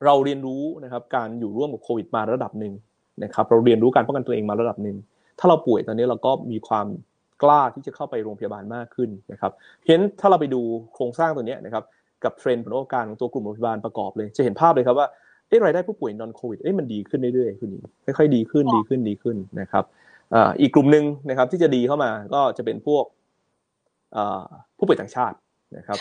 [0.05, 2.73] เราเรียนรู้นะครับ การอยู่ร่วมกับโควิดมาระดับหนึ่ง
[3.23, 4.97] นะครับ เราเรียนรู้การป้องกันตัวเองมาระดับหนึ่ง
[5.39, 6.87] ถ้าเราป่วยตอนนี้เราก็มีความ
[7.43, 10.61] กล้าที่จะเข้าไปโรงพยาบาลมากขึ้นนะครับเพราะฉะนั้นถ้าเราไปดู
[10.93, 11.83] โครงสร้างตัวนี้นะครับ
[12.23, 15.07] กับเทรนด์ผลประกอบการของตัวกลุ่มโรงพยาบาลประกอบเลย จะเห็นภาพเลยครับว่า
[15.47, 17.81] เอ๊ะรายได้ผู้ป่วยนอนโควิดเอ๊ะมันดีขึ้นเรื่อยๆคุณหญิง
[18.17, 19.83] ค่อยๆดีขึ้นดีขึ้นดีขึ้นนะครับ
[20.61, 23.03] อีกกลุ่มหนึ่งนะครับ ที่จะดีเข้ามาก็จะเป็นพวก
[24.77, 25.35] ผู้ป่วยต่างชาติ
[25.77, 25.97] นะครับ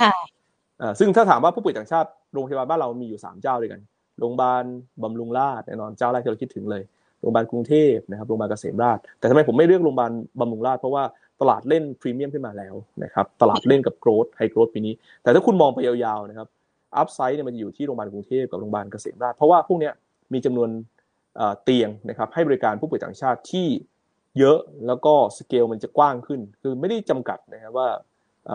[0.99, 3.81] ซึ่งถ้าถามว่าผู้ป่วยต่างชาติโรงพยาบาลบ้านเรามีอยู่ 3 เจ้าด้วยกัน
[4.21, 4.65] โรงพยาบาล
[5.03, 6.83] บำรุงราษฎร์แน่นอนเจ้าแรกที่เราคิดถึงเลย
[7.21, 11.05] โรงพยาบาลกรุงเทพนะครับ โรงพยาบาลเกษมราษฎร์แต่ทำไมผมไม่เลือกโรงพยาบาลบำรุงราษฎร์เพราะว่า
[11.41, 16.49] ตลาดเล่นพรีเมียมขึ้นมาแล้วนะครับ ตลาดเล่นกับ growth high growth ปีนี้ แต่ถ้าคุณมองไปยาวๆนะครับ
[16.97, 19.91] upside เนี่ยมันจะอยู่ที่โรงพยาบาลกรุงเทพกับโรงพยาบาลเกษมราษฎร์เพราะว่าพวกนี้
[20.33, 20.71] มีจำนวน
[21.63, 23.67] เตียงนะครับให้บริการผู้ป่วยต่างชาติที่
[24.39, 27.89] เยอะแล้วก็สเกลมันจะกว้างขึ้น คือไม่ได้จำกัดนะครับว่า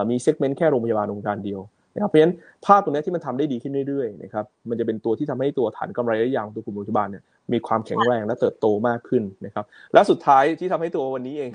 [0.09, 1.61] มี segment แค่โรงพยาบาลโรงพยาบาลเดียว
[1.95, 2.33] นะครับเพราะฉะนั้น
[2.65, 11.49] ภาพตรงนี้ที่มันทำได้ดีขึ้นเรื่อยๆนะครับมันจะเป็นตัวที่ทำให้ตัวฐานกำไรระยะยาวตัวกลุ่มโรงพยาบาลเนี่ยมีความแข็งแรงและเติบโตมากขึ้นนะครับและสุดท้ายที่ทำให้ตัววันนี้เอง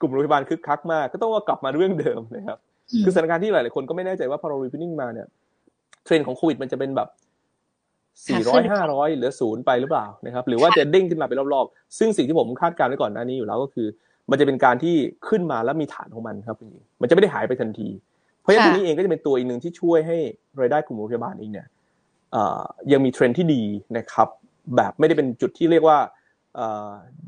[0.00, 2.58] กลุ่มโรงพยาบาลคึกคักมากก็ต้องว่ากลับมาเรื่องเดิมนะครับ
[3.04, 5.26] คือสถานการณ์ที่หลายๆคนก็ไม่แน่ใจว่าพอเรา reopening มาเนี่ย
[6.04, 7.08] เทรนด์ของโควิดมันจะเป็นแบบ
[8.26, 13.86] สี่ร้อยห้าร้อยเหลือศูนย์ไปหรือเปล่านะครับ หรือว่าจะเด้งขึ้นมาเป็นรอบๆ ซึ่งสิ่งที่ผมคาดการณ์ไว้ก่อนหน้านี้อยู่แล้วก็คือ
[14.30, 14.94] มันจะเป็นการที่
[15.28, 17.88] ขึ้นมาแล้วมีฐานของมันครับคุณหญิงมันจะไม่ได้หายไปทันที
[18.40, 20.16] เพราะฉะนั้นตัวนี้เองก็จะเป็นตัวอีกหนึ่งที่ช่วยให้
[20.60, 21.66] รายได้กลุ่มโรงพยาบาลเองเนี่ย
[22.92, 23.62] ยังมีเทรนที่ดี
[23.98, 24.28] นะครับ
[24.76, 25.98] แบบไม่ได้เป็นจุดที่เรียกว่า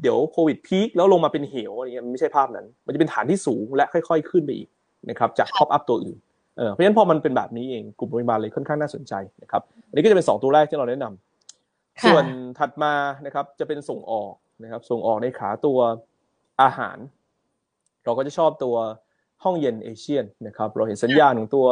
[0.01, 4.69] เดี๋ยวโควิด peak แล้วลงมาเป็นเหวอะไรเงี้ยไม่ใช่ภาพนั้น มันจะเป็นฐานที่สูงและค่อย ๆ ขึ้นไปอีก
[5.11, 6.19] นะครับจาก top up ตัวอื่น
[6.55, 12.25] เพราะฉะนั้นพอมันเป็นแบบนี้เองกลุ่มโรงพยาบาลเลยค่อนข้างน่าสนใจนะครับอันนี้ก็จะเป็น 2 ตัวแรกที่เราแนะนำส่วน
[12.59, 12.93] ถัดมา
[13.27, 14.33] นะครับจะเป็นส่งออก
[14.63, 15.79] นะครับส่งออกในขาตัว
[16.63, 16.99] อาหาร
[18.05, 18.77] เราก็จะชอบตัว
[19.45, 21.67] ห้องเย็นเอเชียนนะครับเราเห็นสัญญาณของตัว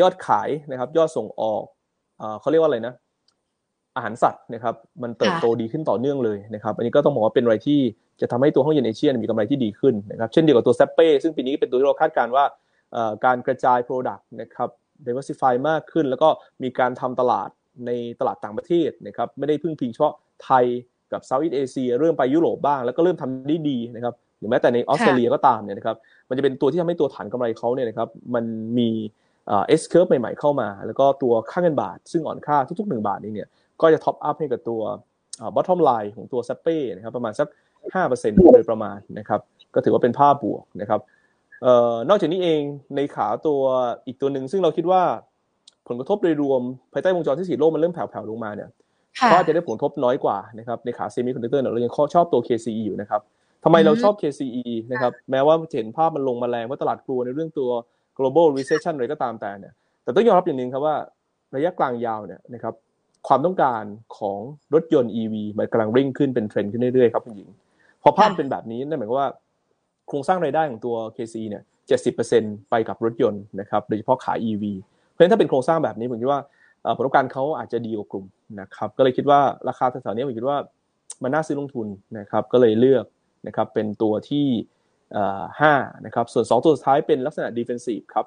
[0.00, 1.62] ยอดขายนะครับยอดส่งออก
[2.40, 2.94] เขาเรียกว่าอะไรนะ
[3.96, 7.80] อาหารสัตว์นะครับมันเติบโตดีขึ้นต่อเนื่องเลยนะครับอันนี้ก็ต้องบอกว่าเป็นอะไรที่
[8.20, 12.44] จะทำให้ตัวห้องเย็นเอเชียมีกำไรที่ดีขึ้นนะครับเช่นเดียวกับตัวซัปเป้ซึ่งปีนี้เป็นตัวที่เราคาดการณ์ว่า
[13.24, 14.68] การกระจาย Product นะครับ
[15.06, 16.28] diversify มากขึ้น แล้วก็
[16.62, 17.48] มีการทำตลาด
[17.86, 20.64] ในตลาดต่างประเทศนะครับไม่ได้พึ่งพิงเฉพาะไทย
[21.12, 25.96] กับ Southeast Asia เริ่มไปยุโรปบ้าง แล้วก็เริ่มทำได้ดีนะครับหรือแม้แต่ในออสเตรเลียก็ตามเนี่ยนะครับ
[26.28, 28.44] มันจะเป็นตัวที่ทำให้ตัวฐานกำไรเขาเนี่ยนะครับมัน
[28.78, 28.88] มี
[29.46, 33.48] S-curve ใหม่ๆเข้ามา แล้วก็ตัวค่าเงินบาท ซึ่งอ่อนค่าทุกๆ 1 บาทนี้เนี่ย
[33.80, 34.80] ก็จะ top up ให้กับตัว
[35.54, 37.48] bottom line ของตัวซัปเป้นะครับประมาณสัก
[37.94, 39.40] 5%โดยประมาณนะครับ
[39.74, 41.00] ก็ถือว่าเป็นภาพบวกนะครับ
[41.62, 42.62] เอ่อนอกจากนี้เอง
[42.96, 43.60] ในขาตัว
[44.06, 45.02] อีกตัวหนึ่งซึ่งเราคิดว่า
[45.88, 48.68] ผลกระทบโดยรวมภายใต้วงจรเศรษฐกิจโลกมันเริ่มแผ่วๆลงมาเนี่ย
[49.30, 53.20] ก็จะได้ผลกระทบน้อยกว่านะครับในขา semiconductor เรายังชอบตัว KCE อยู่นะครับ
[53.64, 57.70] ทำไมเราชอบ KCE นะครับแม้ว่าเห็นภาพมันลงมาแรงว่าตลาดกลัวในเรื่องตัว
[58.18, 60.96] global recession อะไรก็ตามแต่เนี่ยแต่ต้องยอมรับอย่างหนึ่งครับว่า
[61.56, 62.74] ระยะกลางยาวเนี่ยนะครับ
[63.28, 63.84] ความต้องการ
[64.18, 64.38] ของ
[64.74, 67.48] รถยนต์ EV มันกำลังริ่งขึ้นเป็นเทรนด์ขึ้นเรื่อยๆครับคุณหญิง
[68.02, 69.28] พอภาพเป็นแบบนี้นั่นหมายความว่า
[70.08, 71.62] โครงสร้างรายได้ของตัว KC เนี่ย
[72.16, 74.64] 70%ไปกับรถยนต์นะครับโดยเฉพาะขาย EV
[75.10, 76.40] เพราะฉะนั้นถ้าเป็นโครงสร้างแบบนี้ผมคิดว่า
[76.96, 78.24] ผลประกอบการเขาอาจจะดีกว่ากลุ่ม
[78.60, 80.58] นะครับก็เลยคิดว่าราคาแถวๆนี้ผมคิดว่า
[81.22, 81.86] มันน่าซื้อลงทุน
[82.18, 83.04] นะครับก็เลยเลือก
[83.46, 84.46] นะครับเป็นตัวที่
[85.60, 85.72] ห้า
[86.06, 88.26] นะครับส่วน 2 ตัวสุดท้ายเป็นลักษณะ defensive ครับ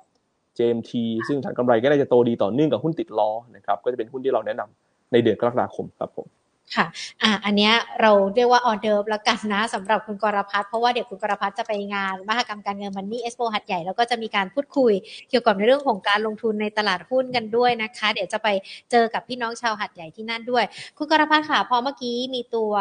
[0.57, 0.91] JMT
[1.27, 6.27] ซึ่งฐานกำไรก็น่าจะโตดีต่อเนื่องกับหุ้นติดล้อนะครับก็จะเป็นหุ้นที่เราแนะนำในเดือนกรกฎาคมครับผม
[6.75, 6.85] ค่ะ
[7.23, 14.93] อ่า อันเนี้ยเราเรียกว่าออเดิร์ฟแล้วกันนะสำหรับคุณกรพัฒน์เพราะว่าเดี๋ยวคุณกรพัฒน์จะไปงานมหกรรมการเงิน Money Expo หาดใหญ่แล้วก็จะมีการพูดคุย
[15.29, 18.47] เกี่ยวกับในเรื่องของการลงทุนในตลาดหุ้นกันด้วยนะคะ เดี๋ยวจะไป
[18.91, 20.63] เจอกับพี่น้องชาวหาดใหญ่ที่นั่นด้วย
[20.97, 22.71] คุณกรพัฒน์ค่ะพอเมื่อกี้มีตัว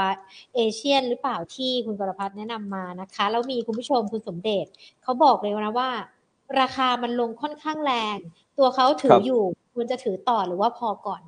[0.55, 4.65] เอเชียนหรือเปล่าที่คุณกรพัฒน์แนะนำมานะคะแล้วมีคุณผู้ชมคุณสมเด็จ
[5.03, 5.91] เขาบอกเลยนะว่า
[6.61, 8.19] ราคามันลงค่อนข้างแรง
[8.59, 9.43] ตัวเขาถืออยู่
[9.75, 11.23] คุณจะถือต่อหรือว่าพอก่อน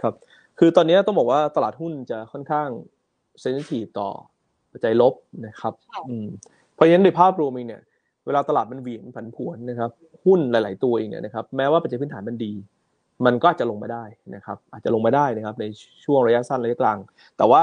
[0.00, 0.14] ครับ
[0.58, 2.68] คือตอนนี้ต้องบอกว่าตลาดหุ้นจะค่อนข้าง
[3.40, 4.08] เซนซิทีฟต่อ
[4.72, 5.14] ปัจจัยลบ
[5.46, 5.72] นะครับ
[6.08, 6.26] อืม
[6.74, 7.82] เพราะฉะนั้นโดยภาพรวมเองเนี่ย
[8.26, 9.90] เวลาตลาดมันเหวี่ยงผันผวนนะครับ
[10.24, 12.52] หุ้นหลาย ๆ ตัวเองเนี่ยนะครับ แม้ว่าปัจจัยพื้นฐานมันดี
[13.26, 15.64] มันก็อาจจะลงมาได้นะครับ อาจจะลงมาได้นะครับ ใน
[16.04, 16.98] ช่วงระยะสั้นระยะกลาง
[17.38, 17.62] แต่ว่า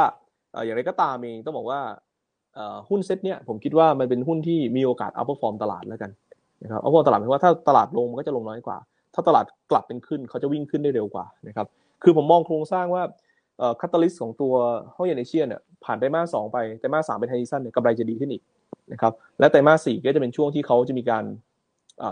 [0.66, 1.80] อย่างไรก็ตามเองต้องบอกว่า
[2.90, 6.12] หุ้นเซ็ตเนี่ยผมคิดว่ามันเป็นหุ้นที่มีโอกาส outperform ตลาดแล้วกัน
[6.64, 8.78] นะครับ outperform ตลาดหมายว่าถ้าตลาดลงมันก็จะลงน้อยกว่า
[9.14, 11.68] ถ้าตลาดกลับเป็นขึ้นเขาจะวิ่งขึ้นได้เร็วกว่านะครับ
[12.06, 13.04] คือผมมองโครงสร้างว่า
[13.82, 14.54] catalyst ของตัว
[14.96, 18.44] ห้องเย็นเอเชียเนี่ยผ่านไตรมาสสองไปไตรมาสสามเป็น high season เนี่ยกำไรจะดีขึ้นอีก
[18.92, 21.24] นะครับและไตรมาสสี่ก็จะเป็นช่วงที่เขาจะมีการ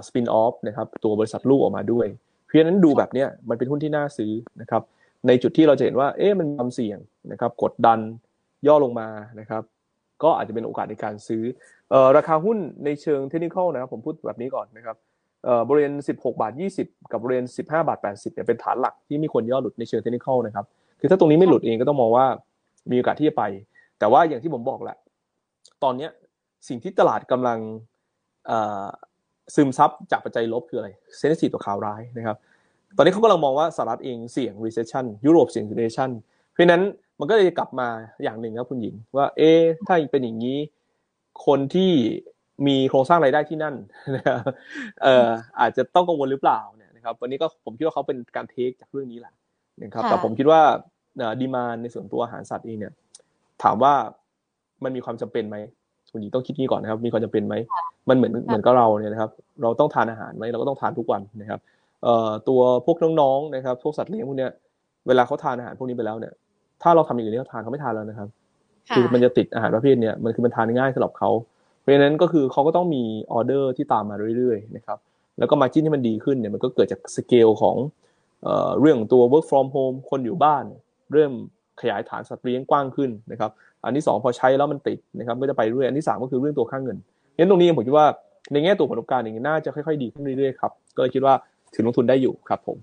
[0.08, 2.08] สปินออฟนะครับตัวบริษัทลูกออกมาด้วย
[2.46, 4.82] เพราะฉะนั้นดูแบบเนี้ยมันเป็นหุ้นที่น่าซื้อนะครับ
[5.28, 6.98] ในจุดที่เราจะเห็นว่าเอ๊ะมันมีความเสี่ยง
[7.32, 8.00] นะครับกดดัน
[8.68, 9.08] ย่อลงมา
[9.40, 9.64] นะครับ
[10.24, 11.44] ก็อาจจะเป็นโอกาสในการซื้อ
[12.18, 14.96] ราคาหุ้นในเชิงเทคนิคนะครับผมพูดแบบนี้ก่อนนะครับ
[15.70, 20.66] บริเวณ 16 บาท 20 กับบริเวณ 15 บาท 80เนี่ยเป็นฐานหลักที่มีคนย่อหลุดในเชิงเทคนิคนะครับ
[21.00, 22.26] คือถ้าตรงนี้ไม่หลุดเองก็ต้องมองว่า
[22.92, 23.44] มีโอกาสที่จะไป
[24.00, 24.98] แต่ว่าอย่างที่ผมบอกแหละ
[25.84, 26.08] ตอนเนี้
[26.68, 27.60] สิ่งที่ตลาดกำลัง
[29.56, 32.38] ซึมซับจากปัจจัยลบคืออะไรเซนซิทีฟต่อข่าวร้ายนะครับ
[32.98, 36.10] ตอนนี้เขากำลังมองว่าสหรัฐเองเสี่ยง recession ยุโรปเสี่ยง recession
[36.52, 36.82] เพราะนั้น
[37.20, 37.88] มันก็เลยกลับมา
[38.24, 39.52] อย่างหนึ่งครับคุณหญิงว่า เอ๊
[39.88, 40.58] ถ้าเป็นอย่างนี้
[41.46, 41.92] คนที่
[42.68, 43.76] มีโครงสร้างรายได้ที่นั่น
[44.16, 44.40] นะครับ
[45.02, 49.34] เอ่ออาจจะต้องกังวลหรือเปล่าเนี่ยนะครับวันนี้ก็ผมคิดว่าเขาเป็นการเทคจากเรื่องนี้แหละ
[49.84, 50.62] นะครับแต่ผมคิดว่า
[51.40, 52.94] ดีมาในส่วนตัวอาหารสัตว์เองเนี่ย
[53.64, 53.94] ถามว่า
[54.84, 55.58] มันมีความจำเป็นไหม
[56.12, 57.56] คุณหญิงต้องคิดนี้ก่อนนะครับ มีความจำเป็นไหม
[58.10, 61.60] มันเหมือนเหมือนกับเราเนี่ยนะครับ เราต้องทานอาหารไหมเราก็ต้องทานทุกวันนะครับ
[62.04, 64.52] เอ่อตัวพวกน้องๆนะครับ พวกสัตว์เลี้ยงพวกเนี้ย
[65.08, 66.34] เวลาเขาทานอาหารพวกนี้ไปแล้วเนี่ย
[66.82, 68.30] ถ้าเราทำอย่างอื่นที่เขาทานเขาไม่ทานแล้วนะครับ
[68.96, 71.30] คือมันจะติดอาหารประเภทเนี้ยมันคือมันทานง่ายสำหรับเขา
[71.84, 74.98] เพราะฉะนั้นก็คือเขาก็ต้องมีออเดอร์ที่ตามมาเรื่อยๆนะครับ
[75.40, 77.76] แล้วก็มาจิ้นที่มันดีขึ้นเนี่ยมันก็เกิดจากสเกลของ
[78.80, 80.64] เรื่องตัว work from home คนอยู่บ้าน
[81.14, 81.32] เริ่ม
[81.82, 83.52] ขยายฐานสัตว์เลี้ยงกว้างขึ้นนะครับ
[83.84, 86.98] อันที่ 2 พอใช้แล้วมันติดนะครับก็จะไปเรื่อยอันที่ 3 ก็คือเรื่องตัวค่างเงิน
[87.38, 88.08] งั้นตรงนี้ผมคิดว่า
[88.52, 91.34] ในแง่ตัวผลประกอบการอย่างนี้น่าจะค่อยๆ ดีขึ้นเรื่อยๆครับก็เลยคิดว่า
[91.74, 92.78] ถือลงทุนได้อยู่ครับผม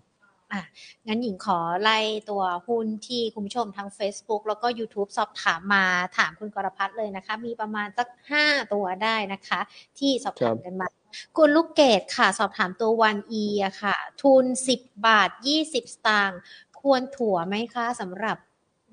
[0.53, 0.63] อะ
[1.07, 1.99] งั้นหญิงขอไล่
[2.31, 5.85] ตัวหุ้นที่คุณผู้ชมทาง Facebook แล้วก็ YouTube สอบถามมา
[6.19, 9.61] ถามคุณกรพัฒเลยนะคะ มีประมาณสักห้าตัวได้นะคะ
[9.99, 10.89] ที่สอบถามกันมา
[11.37, 16.41] คุณลูกเกดค่ะ สอบถามตัว ONEE อะค่ะ ทุนสิบบาทยี่สิบสตางค์
[16.81, 18.37] ควรถัวไหมคะสำหรับ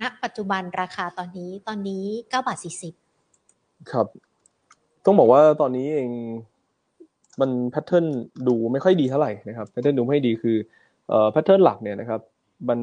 [0.02, 2.94] ณปัจจุบันราคาตอนนี้ตอนนี้เก้าบาทสี่สิบ
[3.92, 4.08] ครับ
[5.06, 6.12] ต้องบอกว่าตอนนี้เอง
[7.42, 8.06] มัน pattern
[8.48, 10.77] ดูไม่ค่อยดีเท่าไหร่นะครับ pattern ดูไม่ดีคือเอ่อ
[11.32, 12.22] pattern หลักเนี่ยนะครับ
[12.70, 12.80] มัน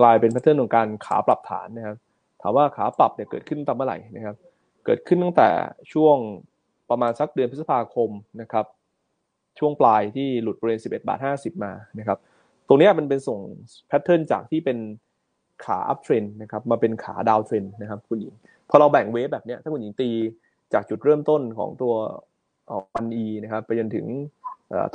[0.00, 1.96] กลายเป็น pattern ของการขาปรับฐานนะครับ
[2.42, 4.36] ถามว่าขาปรับเนี่ยเกิดขึ้นตามเมื่อไหร่นะครับ
[4.84, 5.48] เกิดขึ้นตั้งแต่
[5.92, 6.16] ช่วง
[6.90, 8.10] ประมาณสักเดือนพฤษภาคม
[8.40, 8.66] นะครับ
[9.58, 12.18] ช่วงปลายที่หลุดบริเวณ 11 บาท 50 มานะครับ
[12.68, 13.38] ตรงนี้มันเป็นทรง
[13.88, 14.78] pattern จากที่เป็น
[15.64, 18.34] ขา uptrend นะครับมาเป็นขา downtrend นะครับคุณหญิง
[18.70, 20.10] พอเราแบ่ง wave แบบนี้ถ้าคุณหญิงตี
[20.72, 21.94] จากจุดเริ่มต้นของตัว
[22.94, 24.06] ONEE นะครับไปจนถึง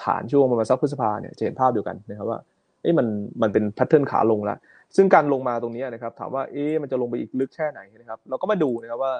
[0.04, 2.39] ฐานช่วงประมาณสักพฤษภาเนี่ยจะเห็นภาพเดียวกันนะครับว่า
[2.82, 3.08] เอ๊ะมัน
[3.41, 4.58] มันเป็น pattern ขาลงแล้ว
[4.96, 9.13] ซึ่งการลงมาตรงนี้นะครับถามว่าเอ๊มันจะลงไปอีกลึกแค่ไหนนะครับ เราก็มาดูนะครับว่า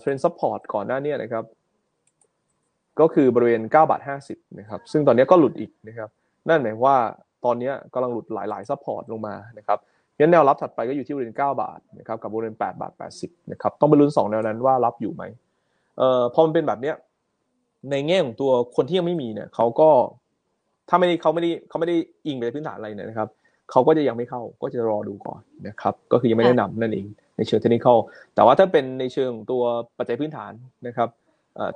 [0.00, 1.44] trend support ก่อนหน้านี้นะครับ
[3.00, 6.08] ก็คือบริเวณ 9 บาท 50 นะครับ ซึ่งตอนนี้ก็หลุดอีกนะครับ
[6.48, 6.98] นั่นหมายว่า
[7.44, 9.78] ตอนนี้กำลังหลุดหลายๆ support ลงมานะครับ
[10.18, 15.22] งั้นแนวรับถัดไปก็อยู่ที่บริเวณ 9 บาทนะครับกับบริเวณ 8 บาท 80 นะครับต้องไปลุ้น 2 แนวนั้นว่ารับอยู่ไหม
[15.98, 16.96] เอ่อพอมันเป็นแบบเนี้ย
[17.90, 19.88] ในแง่ของตัวคนที่ยังไม่มีเนี่ยเขาก็
[20.88, 23.28] ถ้าไม่ได้เขาไม่ได้เขาไม่ได้อิงไปพื้นฐานอะไรเนี่ยนะครับ
[23.70, 27.86] เขาก็จะยังไม่เข้าก็จะรอดูก่อนนะครับก็คือยังไม่แนะนำนั่นเองในเชิงเทคนิค
[28.34, 29.62] แต่ว่าถ้าเป็นในเชิงตัว
[29.98, 30.52] ปัจจัยพื้นฐาน
[30.86, 31.08] นะครับ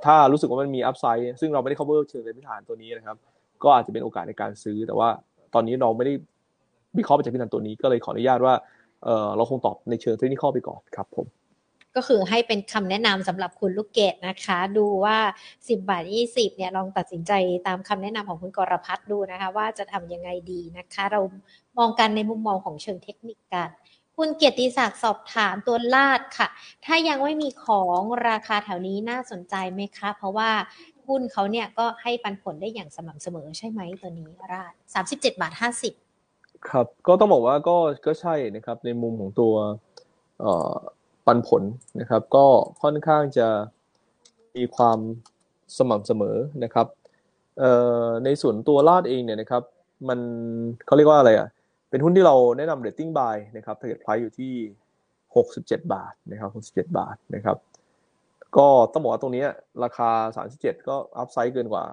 [0.05, 3.17] ถ้ารู้สึกว่ามันมีอัพไซด์ซึ่งเราไม่ได้ cover เชิงพื้นฐานตัวนี้นะครับ
[3.63, 5.09] ก็อาจจะเป็นโอกาสในการซื้อ แต่ว่า
[5.53, 6.13] ตอนนี้เราไม่ได้
[6.97, 8.53] วิเคราะห์ปัจจัยพื้นฐานตัวนี้ก็เลยขออนุญาตว่า
[9.35, 11.25] เราคงตอบในเชิงเทคนิคไปก่อนครับผม
[11.97, 15.17] ก็คือให้เป็นคำแนะนำสำหรับคุณลูกเกดนะคะ ดูว่า
[15.55, 17.31] 10 บาท 20เนี่ยลองตัดสินใจ
[17.67, 21.21] ตามคำแนะนำของคุณกรพัฒดูนะคะ ว่าจะทำยังไงดีนะคะ เรา
[21.77, 23.69] มองกันในมุมมองของเชิงเทคนิคกัน
[24.17, 26.47] คุณเกียรติศักดิ์สอบถามตัวลาดค่ะ
[26.85, 30.49] ถ้ายังไม่มีของราคาแถวนี้น่าสนใจไหมคะ เพราะว่า
[31.07, 35.93] หุ้นเขาเนี่ยก็ให้ปันผลได้อย่างสม่ำเสมอใช่ไหมตัวนี้ราดสามสิบเจ็ดบาทห้าสิบ
[36.69, 39.53] ครับ ก็ต้องบอกว่าก็ก็ใช่นะครับ ในมุมของตัว
[40.41, 40.45] เอ
[41.27, 41.63] ปันผล
[41.99, 42.45] นะครับ ก็
[42.81, 43.47] ค่อนข้างจะ
[44.55, 44.99] มีความ
[45.77, 46.87] สม่ำเสมอนะครับ
[48.25, 49.63] ในส่วนตัวลาดเองเนี่ยนะครับ
[50.09, 50.19] มัน
[50.85, 51.47] เขาเรียกว่าอะไรอะ
[51.89, 54.53] เป็นหุ้นที่เราแนะนำ rating buy นะครับ target price อยู่ที่
[55.23, 57.57] 67 บาทนะครับ67 บาทนะครับ
[58.57, 59.45] ก็ต้องบอกว่าตรงนี้
[59.83, 60.09] ราคา
[60.49, 61.85] 37 ก็อัพไซด์เกินกว่า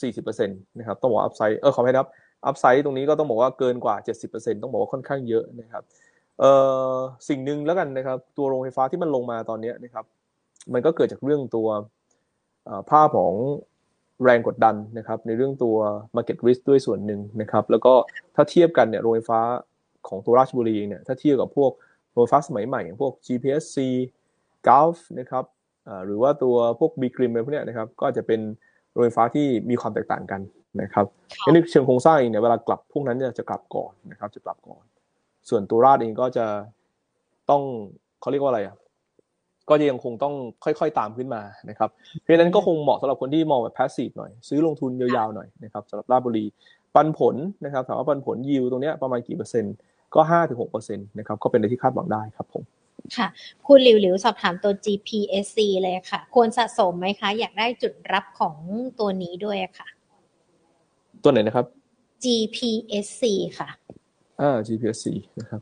[0.00, 2.08] 40%นะครับต้องบอกอัพไซด์เออขอให้ครับ
[2.46, 3.94] อัพไซด์ตรงนี้ก็ต้องบอกว่าเกินกว่า
[4.28, 5.82] 70%ต้องบอกว่าค่อนข้างเยอะนะครับ
[6.40, 6.52] เอ่
[6.92, 6.94] อ
[7.28, 10.04] สิ่งหนึ่งแล้วกันนะครับ ตัวโรงไฟฟ้าที่มันลงมาตอนนี้นะครับ
[10.72, 11.68] มันก็เกิดจากเรื่องตัว
[12.90, 13.34] ภาพของ
[14.24, 15.76] แรงกดดันนะครับ ในเรื่องตัว
[16.16, 17.94] market risk ด้วยส่วนหนึ่งนะครับ แล้วก็
[18.34, 19.40] ถ้าเทียบกันเนี่ยโรงไฟฟ้า
[20.08, 21.70] ของตัวราชบุรีเนี่ยถ้าเทียบกับพวก
[22.12, 23.76] โรงไฟฟ้าสมัยใหม่อย่างพวก GPSC
[24.66, 25.44] Gulf นะครับ
[26.06, 28.40] หรือว่าตัวพวก B Grim อะไรพวกนี้นะครับ ก็จะเป็น
[28.92, 30.40] โรงไฟฟ้าที่มีความแตกต่างกัน
[30.82, 31.06] นะครับ
[31.52, 34.84] ในเชิงโครงสร้างเองเนี่ยเวลากลับพวกนั้นจะกลับก่อนนะครับ จะกลับก่อน
[35.50, 36.46] ส่วนตัวราดเองก็จะ
[37.50, 37.62] ต้อง
[38.20, 38.76] เขาเรียกว่าอะไรอะ
[39.68, 46.44] ก็จะยังคงต้องค่อยๆตามขึ้นมานะครับ เพราะฉะนั้นก็คงเหมาะสำหรับคนที่มองแบบพาสซีฟหน่อย ซื้อลงทุนยาวๆหน่อยนะครับสำหรับราชบุรี
[46.94, 49.74] ปันผลนะครับถามว่าปันผลยิวตรงนี้ประมาณกี่เปอร์เซ็นต์
[50.14, 52.62] ก็ห้าถึงหกเปอร์เซ็นต์นะครับก็เป็นในที่คาดหวังได้ครับผม
[53.16, 53.28] ค่ะ
[53.66, 58.56] คุณหลิวหลิวสอบถามตัว GPSC เลยค่ะ ควรสะสมไหมคะ อยากได้จุดรับของ
[58.98, 59.86] ตัวนี้ด้วยค่ะ
[61.22, 61.66] ตัวไหนนะครับ
[62.24, 63.22] GPSC
[63.58, 63.68] ค่ะ
[64.40, 65.06] อ่า GPSC
[65.40, 65.60] นะครับ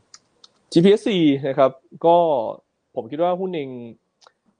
[0.71, 1.09] GPSC
[1.47, 1.71] นะครับ
[2.05, 2.17] ก็
[2.95, 3.69] ผมคิดว่าหุ้นเอง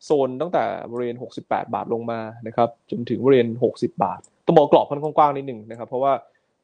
[0.06, 6.14] โซนตั้งแต่บริเวณ 68 บาทลงมานะครับ จนถึงบริเวณ 60 บาท ต้องบอกกรอบค่อนข้างกว้างนิดหนึ่งนะครับ เพราะว่า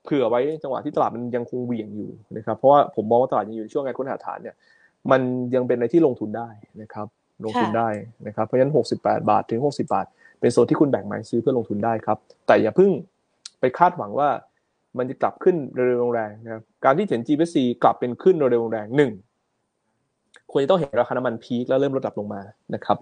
[0.04, 4.56] เผื่อไว้จังหวะที่ตลาดมันยังคงเหวี่ยงอยู่นะครับ เพราะว่าผมมองว่าตลาดยังอยู่ในช่วงการค้นหาฐานเนี่ย
[5.12, 5.22] มัน
[5.56, 6.50] ยังเป็นอะไรที่ลงทุนได้
[6.82, 7.08] นะครับ
[7.46, 7.90] ลงทุนได้
[8.28, 10.06] นะครับ เพราะฉะนั้น 68 บาทถึง 60 บาท
[10.40, 12.90] เป็นโซนที่คุณแบ่งไม้ซื้อเพื่อลงทุนได้ครับ แต่อย่าเพิ่ง
[13.60, 14.30] ไปคาดหวังว่า
[14.98, 19.12] มันจะกลับขึ้นเร็วๆแรงนะครับการที่เห็น GPC กลับเป็นขึ้นเร็วๆแรงหนึ่ง
[20.52, 22.42] ควรจะต้องเห็นราคาน้ำมันพีคแล้วเริ่มลดระดับลงมา
[22.76, 22.98] นะครับ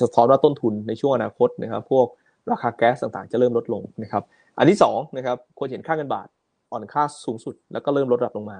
[0.00, 2.06] สะท้อนว่าต้นทุนในช่วงอนาคตนะครับ พวก
[2.50, 4.22] ราคาแก๊สต่างๆ จะเริ่มลดลงนะครับ
[4.58, 6.28] อันที่สองนะครับควรเห็นค่าเงินบาท
[6.72, 8.58] อ่อนค่าสูงสุด แล้วก็เริ่มลดระดับลงมา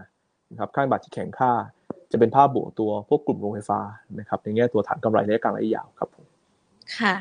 [0.53, 1.53] นะครับค่าเงินบาทที่แข็งค่า
[2.13, 3.81] จะเป็นภาพบวกตัวพวกกลุ่มโรงไฟฟ้า
[4.19, 6.20] นะครับในแง่ตัวฐานกำไรระยะกลางระยะยาวครับผม
[6.99, 7.15] ค่ะ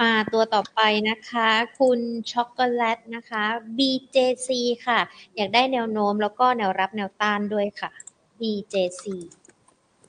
[0.00, 1.48] มาตัวต่อไปนะคะ
[1.80, 2.00] คุณ
[2.32, 3.44] ช็อกโกแลตนะคะ
[3.78, 4.48] BJC
[4.86, 5.00] ค่ะ
[5.36, 7.90] อยากได้แนวโน้มแล้วก็แนวรับแนวต้านด้วยค่ะ
[8.40, 9.04] BJC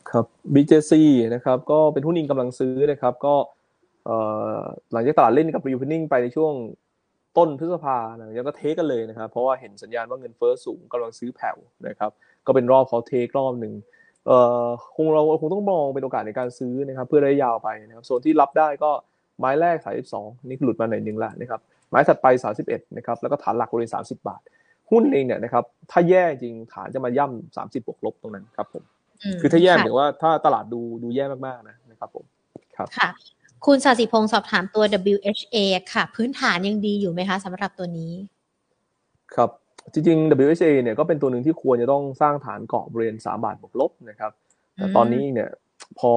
[0.09, 0.93] ครับ BJC
[1.33, 3.35] นะครับ ก็เป็นหุ้นอิงกำลังซื้อนะครับ ก็
[4.91, 6.53] หลังจากตลาดเล่นกับรีวิวนิ่งไปในช่วง
[7.37, 12.11] ต้นพฤษภานะยังก็เทกันเลยนะครับ เพราะว่าเห็นสัญญาณว่าเงินเฟ้อสูงกำลังซื้อแผ่วนะครับ
[12.45, 13.73] ก็เป็นรอบเขาเทครอบหนึ่ง
[14.27, 18.91] เอ่อคงเราคงต้องมองเป็นโอกาสในการซื้อนะครับ เพื่อระยะยาวไปนะครับโซนที่รับได้ก็
[19.39, 19.77] ไม้แรก
[20.11, 22.27] 32 นี่หลุดมาหน่อยนึงแล้วนะครับไม้ถัดไป
[22.61, 24.41] 31 นะครับแล้วก็ฐานหลักบริเวณ30 บาท
[24.91, 28.83] หุ้นเองเนี่ยนะครับถ้าแย่จริงฐานจะมาย่ำ30บวกลบตรงนั้นครับผม
[29.41, 32.25] คือถ้าแย่ถือว่าถ้าตลาดดูดูแย่มากๆนะนะครับผม
[32.77, 33.09] ครับค่ะ
[33.65, 35.57] คุณสาสิพงศ์สอบถามตัว WHA
[35.93, 38.13] ค่ะ พื้นฐานยังดีอยู่ไหมคะสำหรับตัวนี้
[39.35, 39.49] ครับ
[39.93, 44.31] จริงๆ WHA เนี่ยก็เป็นตัวหนึ่งที่ควรจะต้องสร้างฐานเกาะบริเวณสามบาทบวกลบนะครับ
[44.75, 45.49] แต่ตอนนี้เนี่ย
[45.99, 46.13] พอ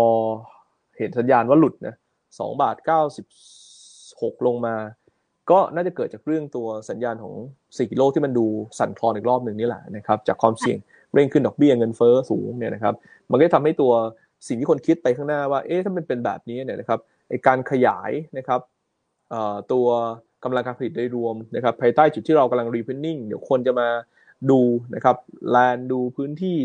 [0.98, 1.94] เห็นสัญญาณว่าหลุดนะ
[2.38, 3.26] สองบาทเก้าสิบ
[4.22, 4.76] หกลงมา
[5.50, 7.34] ก็น่าจะเกิดจากเรื่องตัวสัญญาณของ
[7.76, 8.46] สี่กิโลที่มันดู
[8.78, 10.78] สั่นคลอนอีกรอบหนึ่งนี่แหละนะครับ จากความเสี่ยง
[11.14, 12.94] เร่งขึ้นดอกเบี้ยเงินเฟ้อสูงเนี่ยนะครับ
[13.30, 13.92] มันก็ทำให้ตัว
[14.48, 18.60] สิ่งที่คนคิดไปข้างหน้าว่า เอ๊ะถ้ามันเป็นแบบนี้เนี่ยนะครับไอการขยายนะครับ
[19.72, 19.86] ตัว
[20.44, 23.88] กำลังการผลิตโดยรวมนะครับภายใต้จุดที่เรากำลัง reopening เดี๋ยวคนจะมา
[24.50, 24.60] ดู
[24.94, 25.16] นะครับ
[25.50, 26.58] land ดูพื้นที่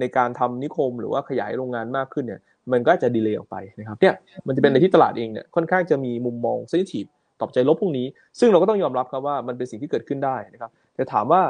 [0.00, 2.40] ในการทำนิคมหรือว่าขยายโรงงานมากขึ้นเนี่ย
[2.72, 4.14] มันก็จะ delay ออกไปนะครับเนี่ย
[4.46, 7.04] มันจะเป็นในที่ตลาดเองเนี่ยค่อนข้างจะมีมุมมองเซนซิทีฟ
[7.40, 8.06] ตอบใจลบพวกนี้
[8.38, 11.42] ซึ่งเราก็ต้องยอมรับครับว่ามันเป็นสิ่งที่เกิดขึ้นได้นะครับแต่ถามว่า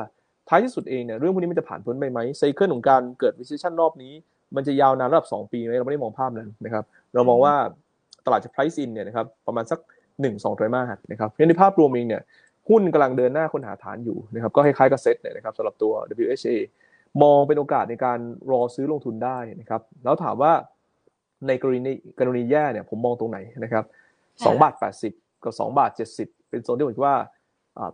[0.49, 4.13] ท้ายที่สุดเองเนี่ยเรื่องพวกนี้มันจะผ่านพ้นไปไหม cycle ของการเกิด recession รอบนี้
[4.57, 6.85] มันจะยาวนานระดับ2ปีไหมเราไม่ได้มองภาพนั้นนะครับ
[7.15, 7.55] เรามองว่า
[8.27, 9.79] ตลาดจะ price in เนี่ยนะครับประมาณสัก
[10.21, 12.23] หนึ่งสองไตรมาสนะครับในภาพรวมเองเนี่ย
[12.69, 16.57] หุ้นกำลังเดินหน้าค้นหาฐานอยู่นะครับก็คล้ายๆกับเซ็ตเนี่ยนะครับสำหรับตัว WHA
[17.23, 18.19] มองเป็นโอกาสในการ
[18.51, 20.53] รอซื้อลงทุนได้นะครับแล้วถามว่า
[21.47, 23.85] ในกรณีกรณีแย่เนี่ยผมมองตรงไหนนะครับ
[24.45, 25.13] สองบาทแปดสิบ
[25.45, 27.17] กับสองบาทเจ็ดสิบเป็นโซนที่ผมคิดว่า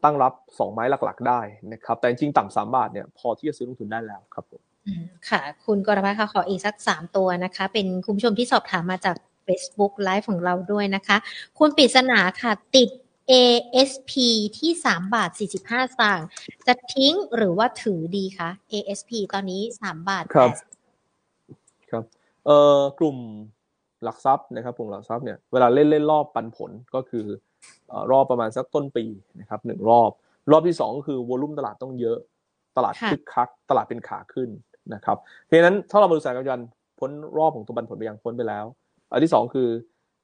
[0.05, 1.41] ตั้งรับสองไม้หลักๆ ได้
[1.73, 4.61] นะครับแต่จริงต่ำสามบาทเนี่ยพอที่จะซื้อลงทุนได้แล้วครับผม
[5.29, 9.17] ค่ะ คุณกรพัฒน์ค่ะขออีกสักสามตัวนะคะ เป็นคุณผู้ชมที่สอบถามมาจาก
[9.47, 11.17] Facebook Live ของเราด้วยนะคะ
[11.59, 12.89] คุณปริศนาค่ะติด
[13.33, 14.13] ASP
[14.59, 16.27] ที่ 3 บาท 45สตางค์
[16.67, 20.51] จะทิ้งหรือว่าถือดีคะ ASP ตอนนี้ 3 บาทครับ
[21.91, 22.05] ครับ
[22.47, 23.17] เอ่อกลุ่ม
[24.05, 27.27] หลักทรัพย์นะครับกลุ่มหลักทรัพย์เนี่ยเวลาเล่นเล่นรอบปันผลก็คือ
[27.89, 29.05] เอ่อรอบประมาณสักต้นปี
[29.41, 30.11] นะครับหนึ่งรอบ
[30.51, 32.19] รอบที่สองก็คือวอลุ่มตลาดต้องเยอะ
[32.77, 34.49] ตลาดค่ะคึกคัก ตลาดเป็นขาขึ้น
[34.95, 36.61] นะครับเพราะฉะนั้นถ้าเราบริษัทกำยัน
[36.99, 38.65] พ้นรอบของตัวปันผลไปยังพ้นไปแล้ว
[39.13, 39.69] อันที่สองคือ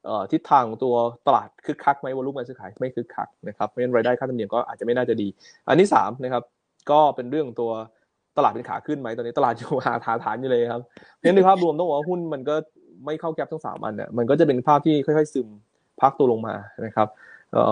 [0.09, 0.95] อทิศทางของตัว
[1.27, 5.27] ตลาดคึกคักไหมวอลุ่มการซื้อขายไม่คึกคักนะครับเพราะฉะนั้นรายได้ค่าธรรมเนียมก็อาจจะไม่น่าจะดี
[5.67, 6.43] อันที่สามนะครับ
[6.91, 7.71] ก็เป็นเรื่องตัว
[8.37, 10.81] ตลาดเป็นขาขึ้นไหมตอนนี้ตลาดอยู่หาฐานฐานอยู่เลยครับ
[11.15, 12.55] เพราะฉะนั้นในภาพรวมต้องบอกว่าหุ้นมันก็
[13.05, 15.47] ไม่เข้าแก๊ปทั้งสามอันเนี่ยมันก็จะเป็นภาพที่ค่อยๆซึม
[16.01, 17.07] พักตัวลงมานะครับ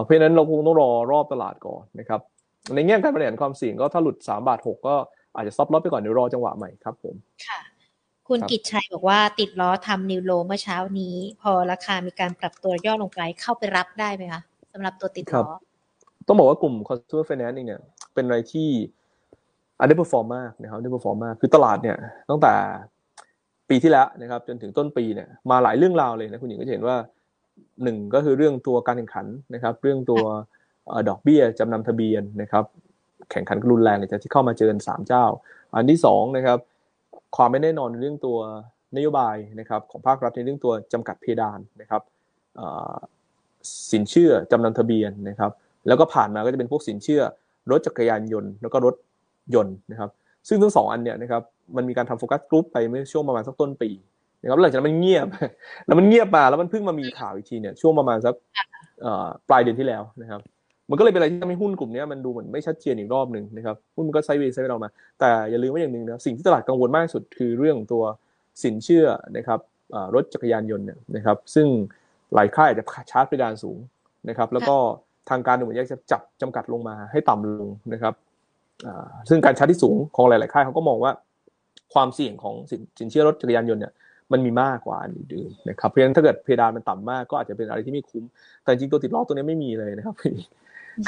[0.04, 2.22] เพราะฉะนั้นเราคงต้องรอรอบตลาดก่อนนะครับ
[2.76, 4.96] ในแง่การบริหารความเสี่ยงก็ถ้าหลุด3บาท6ก็
[5.36, 7.16] อาจจะซับลอตไปก่อนเดี๋ยวรอจังหวะใหม่ครับผม
[7.48, 7.60] ค่ะ
[8.28, 14.42] คุณครับกิจชัยบอกว่าติดล้อทำนิวโลเมื่อเช้านี้ พอราคามีการปรับตัวย่อลงไปเข้าไปรับได้ไหมคะ
[14.74, 15.48] สำหรับตัวติดล้อ
[16.28, 17.82] ต้องบอกว่ากลุ่ม consumer finance เองเนี่ย
[18.14, 18.70] เป็นอะไรที่
[19.82, 21.98] underperform มากนะครับ underperform มากคือตลาดเนี่ย
[22.30, 22.54] ตั้งแต่
[23.70, 26.96] ปีที่แล้วนะครับ จนถึงต้นปีเนี่ยมาหลายเรื่องราวเลยนะคุณหญิงก็จะเห็นว่า
[27.84, 30.24] หนึ่งก็คือเรื่องตัวการแข่งขันนะครับ เรื่องตัว
[30.88, 32.64] เอ่อดอกเบี้ยจำนำทะเบียนนะครับ
[33.32, 35.26] แข่งขันกันรุนแรงเลยจากที่เข้ามาเจอกันสามเจ้า
[35.76, 36.60] อันที่สองนะครับ
[37.36, 38.38] ความไม่แน่นอนในเรื่องตัว
[38.96, 42.02] นโยบายนะครับของภาครัฐในเรื่องตัวจำกัดเพดานนะครับ
[43.92, 45.52] สินเชื่อจำนำทะเบียนนะครับ
[45.88, 47.22] แล้วก็ผ่านมาก็จะเป็นพวกสินเชื่อ
[47.72, 48.96] รถจักรยานยนต์แล้วก็รถ
[49.56, 50.10] ยนต์นะครับ
[50.48, 51.42] ซึ่งทั้งสองอันเนี่ยนะครับ
[51.76, 53.90] มันมีการทำโฟกัสกลุ่มไปเมื่อช่วงประมาณสักต้นปี
[54.42, 55.28] นะครับหลังจากนั้นมันเงียบ
[55.86, 58.34] แล้วมันเงียบมาแล้วมันเพิ่งมามีข่าวอีกทีเนี่ยช่วงประมาณสัก
[59.50, 60.42] ปลายเดือนที่แล้วนะครับ
[60.90, 68.04] มันก็เลยเป็นอะไรที่ทำให้หุ้นกลุ่มนี้มันดูเหมือนไม่ชัดเจนอีกรอบหนึ่งนะครับหุ้นมันก็ไซด์เวย์ไซด์เวย์เรามา แต่อย่าลืมว่าอย่างหนึ่งนะสิ่งที่ตลาดกังวลมากที่สุดคือเรื่องของตัว
[68.64, 69.06] สินเชื่อ
[69.38, 69.60] นะครับ
[70.16, 71.68] รถจักรยานยนต์เนี่ยนะครับซึ่ง
[72.36, 73.78] หลายค่ายอาจจะชาร์จเพดานสูง
[74.30, 74.76] นะครับแล้วก็
[75.30, 78.14] ทางการดูเหมือนอยากจะจับจำกัดลงมาให้ต่ำลงนะครับ
[79.30, 81.12] ซึ่งการชาร์จที่สูงของหลาย ๆ ค่ายเขาก็มองว่า
[81.94, 83.94] ความเสี่ยงของสินสินเชื่อรถจักรยานยนต์เนี่ย
[84.32, 88.24] มันมีมากกว่าอันอื่นๆนะครับเพราะฉะนั้นถ้าเกิดเพดานมันต่ำมากก็อาจจะเป็นอะไรที่ไม่คุ้ม
[88.64, 90.16] แต่จริงตัวติดล้อตัวนี้ไม่มีเลยนะครับ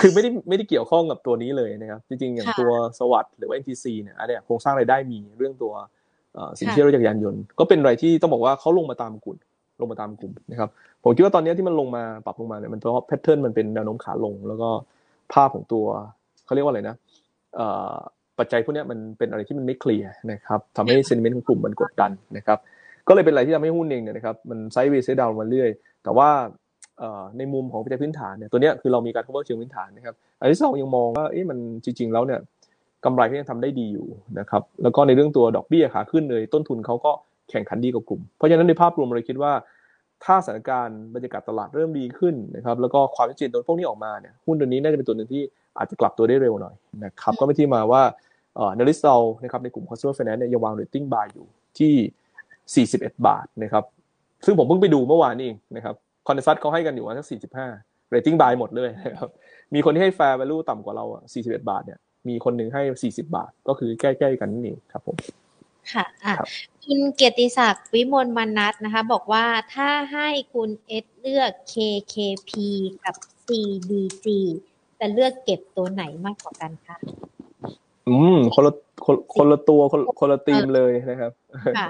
[0.01, 5.73] คือไม่ได้ไม่ได้เกี่ยวข้องกับตัวนี้เลยนะครับ จริงๆ อย่างค่ะตัวสวัสด์หรือว่า NTC เนี่ยอันเนี้ยโครงสร้างรายได้มีเรื่องตัว
[6.33, 9.37] เอ่อสินเชื่อรถจักรยานยนต์ก็เป็นอะไรที่ต้องบอกว่าเขาลงมาตามกลุ่ม
[9.81, 10.69] ลงมาตามกลุ่มนะครับ
[11.03, 14.69] ผมคิดว่าตอนนี้ที่มันลงมาปรับลงมาเนี่ยมันเพราะแพทเทิร์นมันเป็นแนวโน้มขาลง แล้วก็
[15.33, 15.85] ภาพของตัว
[16.45, 16.95] เขาเรียกว่าอะไรนะ
[17.55, 17.95] เอ่อ
[18.39, 22.57] ปัจจัยพวกเนี้ยมันเป็นอะไรที่มันไม่เคลียร์นะครับทำให้เซนิเมนต์ของกลุ่มมันกดดันนะครับ
[23.07, 25.69] ก็เลยเป็นอะไรที่ทำให้หุ้นเองเนี่ยนะครับมันไซด์เวย์ไซด์ดาวมาเรื่อย
[26.03, 26.58] แต่ว่าเอ่อ
[27.37, 32.39] ในมุมของปัจจัยพื้นฐานเนี่ยตัวเนี้ยคือเรามีการ cover เชิงพื้นฐานนะครับ อันที่สองยังมองว่าเอ๊ะมันจริง ๆ แล้วเนี่ย
[33.05, 34.07] กำไรก็ยังทำได้ดีอยู่
[34.39, 37.11] นะครับแล้วก็ในเรื่องตัวดอกเบี้ยขาขึ้นเลยต้นทุนเขาก็
[37.49, 39.53] แข่งขันดีกว่ากลุ่ม เพราะฉะนั้นในภาพรวมเราคิดว่า
[40.25, 45.41] ถ้าสถานการณ์บรรยากาศตลาดเริ่มดีขึ้นนะครับแล้วก็ความชัดเจนตัวพวกนี้ออกมาเนี่ยหุ้นตัวนี้น่าจะเป็นตัวหนึ่งที่
[45.77, 46.75] อาจจะกลับตัวได้เร็วหน่อย
[47.05, 48.01] นะครับก็เป็นที่มาว่า
[48.55, 51.45] เอ่อใน list เรานะครับในกลุ่ม consumer finance เนี่ยยังวาง rating buy อยู่
[51.79, 53.83] ที่ 41 บาทนะครับ
[54.45, 55.95] ซึ่งผมเพิ่งไปดูเมื่อวานนี่เองนะครับ
[56.27, 57.27] consensus เขาให้กันอยู่ว่าสัก
[57.73, 59.29] 45 rating buy หมดเลยนะครับ
[59.73, 65.17] มีคนที่ให้ fair value ต่ำกว่าเราอะ41บาทเนี่ยมีคนหนึ่งให้40บาท ก็คือใกล้ๆกันนี่นเองครับผม
[65.93, 66.47] ค่ะอะครับ
[66.85, 72.51] คุณเกียรติศักดิ์วิมลมนัทนะคะ บอกว่าถ้าให้คุณเอสเลือก KKP
[73.05, 73.15] กับ
[73.45, 74.25] CBG
[74.99, 76.97] จะเลือกเก็บตัวไหนมากกว่ากันคะ
[78.07, 78.73] อืมคนละ
[79.05, 81.31] คนคนละตัวคนคนละทีมเลยนะครับ
[81.77, 81.89] ค่ะ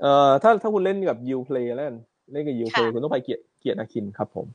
[0.00, 1.96] เอ่อถ้าถ้าคุณเล่นกับ yield play แล้วกัน
[2.32, 4.46] เล่นกับ yield play ค่ะคุณต้องไปเกียรติเกียรตินาคินครับผม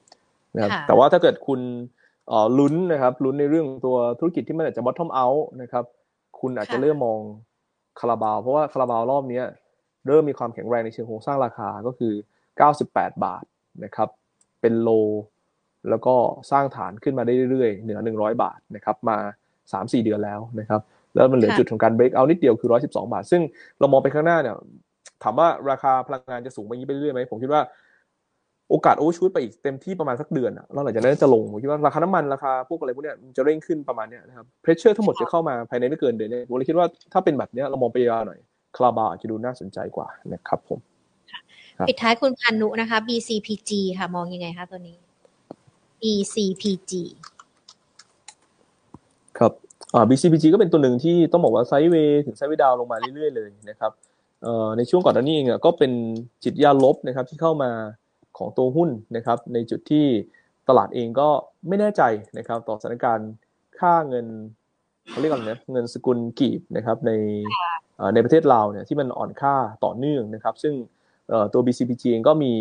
[0.56, 1.60] นะครับค่ะแต่ว่าถ้าเกิดคุณ
[2.28, 5.86] เอ่อลุ้นนะครับลุ้นในเรื่องตัวธุรกิจที่มันอาจจะ bottom out นะครับ
[6.40, 7.20] คุณอาจจะค่ะเริ่มมอง
[8.00, 9.46] คาราบาว เพราะว่าคาราบาวรอบเนี้ย
[10.08, 12.14] เริ่มมีความแข็งแรงในเชิงโครงสร้างราคาก็คือ
[12.70, 13.44] 98 บาท
[13.84, 14.10] นะครับ
[14.62, 14.90] เป็น low
[15.90, 16.16] แล้วก็
[16.52, 19.18] สร้างฐานขึ้นมาได้เรื่อยๆเหนือ 100 บาทนะครับมา
[19.62, 20.82] 3-4 เดือนแล้วนะครับ
[21.16, 23.42] แล้วมันเหลือค่ะจุดของการ break out นิดเดียวคือ 112 บาท ซึ่ง
[23.80, 24.56] เรามองไปข้างหน้าเนี่ย
[25.24, 27.62] ถามว่าราคาพลังงานจะสูงไปอย่างนี้ไปเรื่อยๆไหมผมคิดว่า
[28.70, 38.40] โอกาส overshoot ไปอีกเต็มที่ประมาณสักเดือนอะแล้วหลังจากนั้นจะลงผมคิดว่าราคาน้ำมันราคาพวกอะไรพวกเนี้ยมันจะเร่งขึ้นประมาณเนี้ยนะครับ pressure ทั้งหมดจะเข้ามาภายในไม่เกินเดือนเนี้ยผมเลยคิดว่าถ้าเป็นแบบเนี้ยเรามองไปยาวหน่อย
[38.76, 40.80] คลาบาอาจจะดูน่าสนใจกว่านะครับผม
[41.78, 44.98] ครับปิดท้ายคุณพันนุนะคะ BCPG ค่ะ มองยังไงคะตัวนี้
[46.02, 46.94] BCPG
[49.38, 49.52] ครับ
[49.94, 54.11] อ่า BCPG ก็เป็นตัวหนึ่งที่ต้องบอกว่าไซด์เวย์ถึงไซด์เวย์ดาวลงมาเรื่อยๆเลยนะครับเอ่อ
[54.78, 55.92] ในช่วงก่อนหน้านี้เองก็เป็น
[56.44, 57.72] จิตยาลบนะครับที่เข้ามา
[58.38, 60.06] ของตัวหุ้นนะครับ ในจุดที่
[60.70, 61.30] ตลาดเองก็
[61.68, 62.02] ไม่แน่ใจ
[62.38, 63.32] นะครับ ต่อสถานการณ์
[63.80, 64.28] ค่าเงิน
[65.10, 67.12] เขาเรียกอะไรนะเงินสกุลกีบนะครับใน
[68.14, 70.74] ในประเทศลาวเนี่ยที่มันอ่อนค่าต่อเนื่องนะครับ ซึ่ง
[71.54, 72.54] ตัว BCPG เองก็มี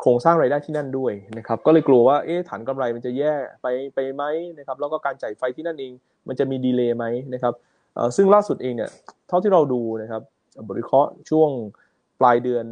[0.00, 4.22] โครงสร้างรายได้ที่นั่นด้วยนะครับ ก็เลยกลัวว่าเอ๊ะฐานกำไรมันจะแย่ไปไปไหม
[4.58, 5.92] นะครับ แล้วก็การจ่ายไฟที่นั่นเอง
[6.28, 7.04] มันจะมีดีเลย์ไหม
[7.34, 7.54] นะครับ
[8.16, 8.90] ซึ่งล่าสุดเองเนี่ย
[9.28, 10.22] เท่าที่เราดูนะครับ
[10.68, 11.50] บริเคราะห์ช่วง
[12.20, 12.64] ปลายเดือน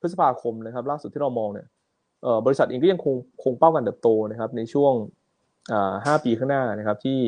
[0.00, 1.66] พฤษภาคมนะครับ ล่าสุดที่เรามองเนี่ย
[2.46, 4.92] บริษัทเองก็ยังคงคงเป้าการเติบโตนะครับ ในช่วง
[6.04, 7.18] ห้าปีข้างหน้านะครับที่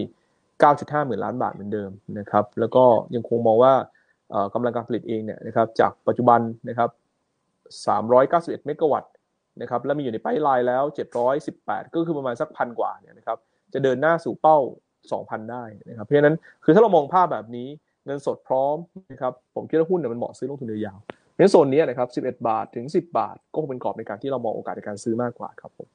[0.51, 3.75] 9.5 หมื่นล้านบาทเหมือนเดิมนะครับ แล้วก็ยังคงมองว่า
[4.55, 6.91] กำลังการผลิตเองเนี่ยนะครับจากปัจจุบันนะครับ
[7.99, 9.13] 391 เมกะวัตต์
[9.61, 10.83] นะครับและมีอยู่ในไพไลน์แล้ว
[11.39, 13.39] 718 ก็คือประมาณสักพันกว่าเนี่ยนะครับ
[13.75, 14.59] จะเดินหน้าสู่เป้า
[15.11, 17.69] 2,000 ได้นะครับเพราะฉะนั้นคือถ้าเรามองภาพแบบนี้
[18.05, 18.77] เงินสดพร้อม
[19.13, 20.99] นะครับผมคิดว่าหุ้นเนี่ยมันเหมาะซื้อลงทุนยาว
[21.33, 25.89] เพราะฉะนั้นโซนนี้นะครับ 11 บาทถึง 10 บาท ก็คงเป็นกรอบในการที่เรามองโอกาสในการซื้อมากกว่าครับผม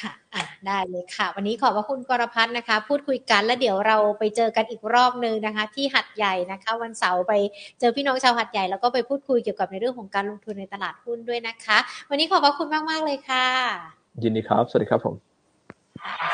[0.00, 7.32] ค่ะอะ ได้เลยค่ะ วันนี้ขอบพระคุณกรพัฒน์นะคะ พูดคุยกันแล้วเดี๋ยวเราไปเจอกันอีกรอบนึงนะคะ ที่หัดใหญ่นะคะ วันเสาร์ไป
[7.80, 11.78] เจอพี่น้องชาวหัดใหญ่แล้วก็ไปพูดคุยเกี่ยวกับในเรื่องของการลงทุนในตลาดหุ้นด้วยนะคะ
[12.10, 13.46] วันนี้ขอบพระคุณมากๆเลยค่ะ
[14.22, 15.27] ยินดีครับ สวัสดีครับผม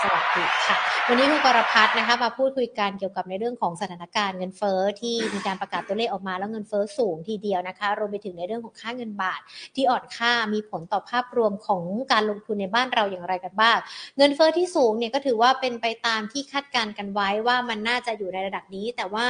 [0.03, 0.77] สวัสดีค่ะ
[1.09, 9.41] วันนี้คุณกรพัฒน์นะคะ มาพูดคุยกันเกี่ยวกับในเรื่องของสถานการณ์เงินเฟ้อที่มีการประกาศตัวเลขออกมาแล้วเงินเฟ้อสูงทีเดียวนะคะ รวมไปถึงในเรื่องของค่าเงินบาท
[9.75, 13.77] ที่อ่อนค่ามีผลต่อภาพรวมของการลงทุนในบ้านเราอย่างไรกันบ้าง
[14.19, 19.27] เงินเฟ้อที่สูงเนี่ยก็ถือว่าเป็นไปตามที่คาดการณ์กันไว้ว่ามันน่าจะอยู่ในระดับนี้ แต่ว่า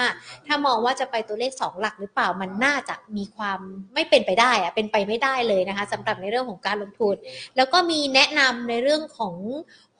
[0.46, 3.60] ถ้ามองว่าจะไปตัวเลข 2 หลักหรือเปล่ามันน่าจะมีความ
[3.94, 7.16] ไม่เป็นไปได้อะเป็นไปไม่ได้เลยนะคะสำหรับในเรื่องของการลงทุน
[7.56, 9.34] แล้วก็มีแนะนำในเรื่องของ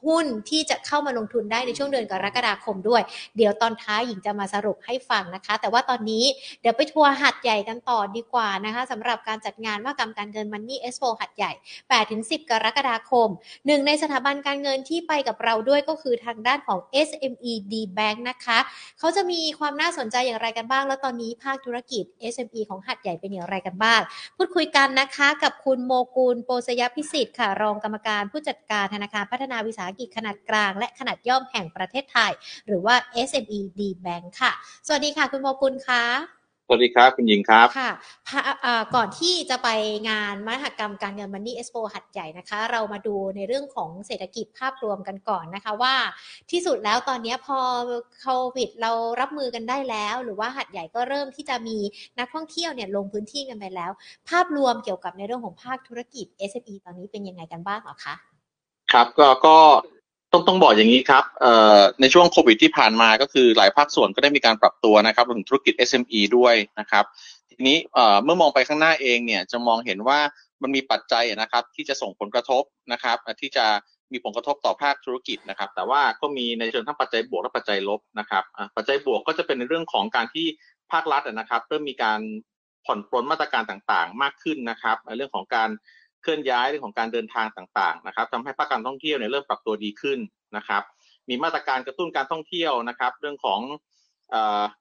[0.07, 3.03] หุ้นที่จะเข้ามาลงทุนได้ในช่วงเดือนกรกฎาคมด้วย
[3.37, 6.25] เดี๋ยวตอนท้ายหญิงจะมาสรุปให้ฟังนะคะ แต่ว่าตอนนี้
[6.61, 11.53] เดี๋ยวไปทัวร์หัดใหญ่กันต่อดีกว่านะคะสำหรับการจัดงานว่ากรรมการเงินมันนี่เอสโฟหัดใหญ่
[12.01, 13.29] 8-10 กรกฎาคม
[13.67, 16.79] หนึ่งในสถาบันการเงินที่ไปกับเราด้วยก็คือทางด้านของ
[17.09, 18.59] SME D Bank นะคะ
[18.99, 24.01] เขาจะมีความน่าสนใจอย่างไรกันบ้าง แล้วตอนนี้ภาคธุรกิจ SME ของหัดใหญ่เป็นอย่างไรกันบ้าง
[24.37, 32.33] พูดคุยกันนะคะ กับคุณโมกูลโปสยพิสิทธิ์ค่ะรองกรรมการผู้จัดการธนาคารพัฒนาวิสาหกิจขนาดกลาง และขนาดย่อมแห่งประเทศไทย
[32.67, 32.95] หรือว่า
[33.29, 34.53] SME D Bank ค่ะ
[34.87, 36.05] สวัสดีค่ะ คุณโมกุลคะ
[36.67, 37.91] สวัสดีครับ คุณหญิงครับค่ะ
[38.95, 39.69] ก่อนที่จะไป
[40.11, 45.95] งานมหกรรมการเงินมันนี่เอ็กซ์โปหัดใหญ่นะคะ เรามาดูในเรื่องของเศรษฐกิจภาพรวมกันก่อนนะคะว่า
[46.51, 47.59] ที่สุดแล้วตอนนี้พอ
[48.21, 48.27] โค
[48.57, 48.91] วิดเรา
[49.21, 51.79] รับมือกันได้แล้ว หรือว่าหัดใหญ่ก็เริ่มที่จะมี
[52.19, 53.91] นักท่องเที่ยวเนี่ยลงพื้นที่กันไปแล้ว
[54.29, 58.17] ภาพรวมเกี่ยวกับในเรื่องของภาคธุรกิจ SME ตอนนี้เป็นยังไงกันบ้างหรอคะ
[58.95, 59.59] ครับก็ก็
[60.33, 67.05] ต้องต้องบอกอย่างนี้ครับเอ่อในช่วงโควิดที่ผ่านมาก็คือหลายภาคส่วนก็ได้มีการปรับตัวนะครับรวมถึงธุรกิจ SME ด้วยนะครับ
[67.51, 70.19] ทีนี้เอ่อเมื่อมองไปข้างหน้าเองเนี่ยจะมองเห็นว่า
[70.63, 73.67] มันมีปัจจัยนะครับที่จะส่งผลกระทบนะครับที่จะ
[74.13, 78.45] มีผลกระทบต่อภาคธุรกิจนะครับ แต่ว่าก็มีในเชิงทั้งปัจจัยบวกและปัจจัยลบนะครับ
[78.77, 80.47] ปัจจัยบวกก็จะเป็นในเรื่องของการที่
[80.93, 82.21] ภาครัฐนะครับเริ่มมีการ
[82.87, 85.71] ผ่อนปลนมาตรการต่างๆ มากขึ้นนะครับ เรื่องของการ
[86.25, 90.19] เคลื่อนย้ายเรื่องของการเดินทางต่างๆนะครับทำให้ภาคการท่องเที่ยวเนี่ยเริ่มปรับตัวดีขึ้น
[90.57, 90.83] นะครับ
[91.29, 93.61] มีมาตรการกระตุ้นการท่องเที่ยวนะครับ เรื่องของ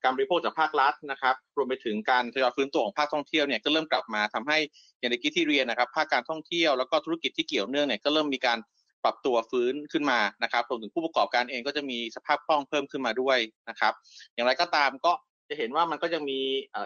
[0.04, 4.58] การบริโภคจากภาครัฐนะครับรวมไปถึงการทยอยฟื้นตัวของภาคท่องเที่ยวเนี่ยก็เริ่มกลับมาทำให้
[5.00, 8.58] อย่างในกี้ที่เรียนนะครับ ภาคการท่องเที่ยวแล้วก็ธุรกิจที่เกี่ยวเนื่องเนี่ยก็เริ่มมีการ
[9.04, 13.38] ปรับตัวฟื้นขึ้นมานะครับรวมถึงผู้ประกอบการเองก็จะมีสภาพคล่องเพิ่มขึ้นมาด้วย
[13.70, 13.94] นะครับ
[14.34, 15.12] อย่างไรก็ตามก็
[15.50, 16.40] จะเห็นว่ามันก็ยังมี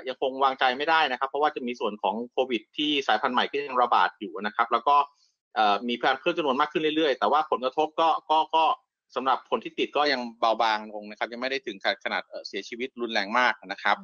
[0.08, 4.96] ยังคงวางใจไม่ได้นะครับ เพราะว่าจะมีส่วนของโควิด ที่สายพันธุ์ใหม่ก็ยังระบาดอยู่นะครับ แล้วก็
[5.90, 8.66] มีการเพิ่มจำนวนมากขึ้นเรื่อยๆ แต่ว่าผลกระทบก็ก็ก็
[9.16, 13.98] สำหรับคนที่ติดก็ยังเบาบางลงนะครับ ยังไม่ได้ถึงขนาดเสียชีวิตรุนแรงมากนะครับ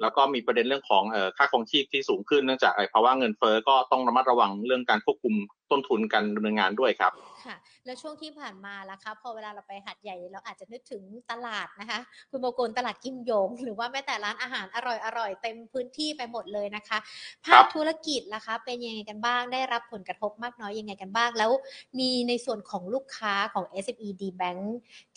[0.00, 1.04] แล้วก็มีประเด็นเรื่องของ
[1.36, 5.34] ค่าครองชีพที่สูงขึ้นเนื่องจากภาวะเงินเฟ้อก็ต้องระมัดระวังเรื่องการควบคุม
[5.70, 7.12] ต้นทุนการดำเนินงานด้วยครับ
[7.46, 7.56] ค่ะ
[7.86, 11.98] แล้วช่วงที่ผ่านมาล่ะคะพอเวลาเราไปหัดใหญ่เราอาจจะนึกถึงตลาดนะคะ
[12.30, 16.98] คุณโมกุลตลาดกิมยง หรือว่าแม้แต่ร้านอาหารอร่อยอร่อยเต็มพื้นที่ไปหมดเลยนะคะ
[17.46, 21.50] ภาคธุรกิจล่ะคะ เป็นยังไงกันบ้างได้รับผลกระทบมากน้อยยังไงกันบ้าง แล้ว
[21.98, 24.62] มีในส่วนของลูกค้าของ SME D Bank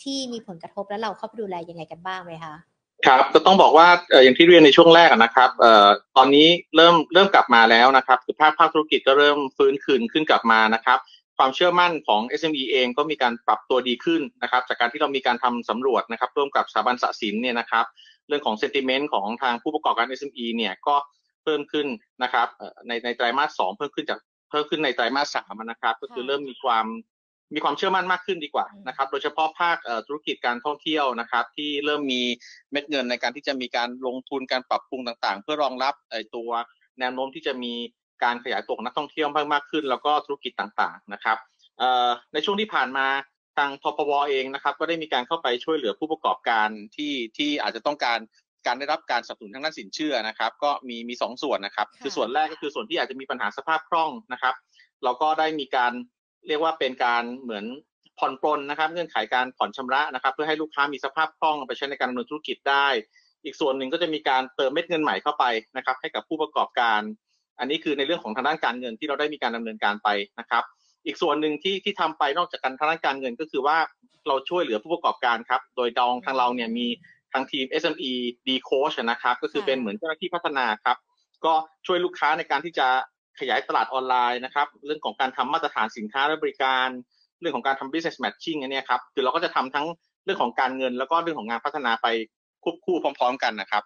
[0.02, 2.54] ที่มีผลกระทบแล้วเราเข้าไปดูแลยังไงกันบ้างไหมคะ
[3.06, 3.88] ครับก็ต้องบอกว่า
[4.22, 5.66] อย่างที่เรียนในช่วงแรกนะครับอ
[6.16, 10.98] ตอนนี้เริ่มเริ่มกลับมาแล้วนะครับคือภาคภาคธุรกิจก็เริ่มฟื้นคืนขึ้นกลับมานะครับ
[11.38, 17.84] ความเชื่อมั่นของ SME เองก็มีการปรับตัวดีขึ้นนะครับ จากการที่เรามีการทำสำรวจนะครับร่วมกับสถาบันสสินเนี่ยนะครับ
[18.28, 20.94] เรื่องของเซนติเมนต์ของทางผู้ประกอบการ SME เนี่ยก็
[21.42, 21.86] เพิ่มขึ้น
[22.22, 22.46] นะครับ
[22.86, 24.18] ในในไตรมาสสองเพิ่มขึ้นจาก
[24.50, 26.86] เพิ่มขึ้นในไตรมาสสามนะครับ ก็คือเริ่มมีความ
[27.54, 29.76] มีความเชื่อมั่นมากขึ้นดีกว่านะครับ โดยเฉพาะภาค
[30.06, 32.22] ธุรกิจการท่องเที่ยวนะครับ ที่เริ่มมี
[32.70, 35.94] เม็ดเงินในการที่จะมีการลงทุนการปรับปรุงต่างๆ เพื่อรองรับ
[36.36, 36.50] ตัว
[37.00, 37.74] แนวโน้มที่จะมี
[38.24, 41.38] การขยายตัวของนักท่องเที่ยวมากขึ้น แล้วก็ธุรกิจต่างๆนะครับ
[42.32, 43.06] ในช่วงที่ผ่านมา
[43.56, 48.18] ทางทพวเองนะครับ ก็ได้มีการเข้าไปช่วยเหลือผู้ประกอบการที่ที่อาจจะต้องการ
[48.66, 54.54] การได้รับการสนับสนุนทางด้านสินเชื่อนะครับ ก็มีมีสองส่วนนะครับ คือส่วนแรกก็คือส่วนที่อาจจะมีปัญหาสภาพคล่องนะครับ
[55.04, 55.92] เราก็ได้มีการ
[56.48, 57.64] เรียกว่าเป็นการเหมือน
[58.18, 62.86] ผ่อนปลนนะครับเงื่อนไขการผ่อนชำระนะครับ เพื่อให้ลูกค้ามีสภาพคล่องไปใช้ในการดำเนินธุรกิจได้
[63.44, 65.44] อีกส่วนหนึ่งก็จะมีการเติมเม็ดเงินใหม่เข้าไป
[65.76, 67.00] นะครับ ให้กับผู้ประกอบการ
[67.58, 70.08] อันนี้คือในเรื่องของทางด้านการเงินที่เราได้มีการดำเนินการไป
[70.40, 70.64] นะครับ
[71.06, 73.78] อีกส่วนหนึ่งที่ที่ทำไปนอกจากการทางด้านการเงินก็คือว่า
[74.28, 76.86] เราช่วยเหลือผู้ประกอบการครับ โดยดองทางเราเนี่ยมี
[77.32, 78.12] ทางทีม SME
[78.46, 80.96] D Coach นะครับ ก็คือเป็นเหมือนเจ้าหน้าที่พัฒนาครับ
[81.44, 81.52] ก็
[81.86, 82.88] ช่วยลูกค้าในการที่จะ
[83.38, 86.88] ขยายตลาดออนไลน์นะครับ เรื่องของการทำมาตรฐานสินค้าและบริการ
[87.40, 89.86] เรื่องของการทำ business matching อันเนี้ยครับคือเราก็จะทำทั้ง
[90.24, 92.06] เรื่องของการเงิน แล้วก็เรื่องของงานพัฒนาไป
[92.62, 93.82] ควบคู่พร้อม ๆ กันนะครับ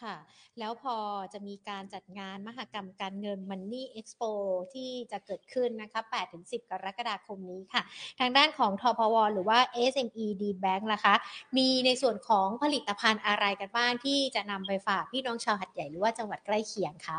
[0.00, 0.16] ค่ะ
[0.58, 0.96] แล้วพอ
[1.32, 4.30] จะมีการจัดงานมหกรรมการเงิน Money Expo
[4.74, 6.00] ที่จะเกิดขึ้นนะคะ
[6.36, 7.82] 8-10 กรกฎาคมนี้ค่ะ
[8.20, 9.58] ทางด้านของทพว หรือว่า
[9.92, 11.14] SME D Bank ล่ะคะ
[11.56, 17.08] มีในส่วนของผลิตภัณฑ์อะไรกันบ้างที่จะนำไปฝากพี่น้องชาวหัดใหญ่หรือว่าจังหวัดใกล้เคียงค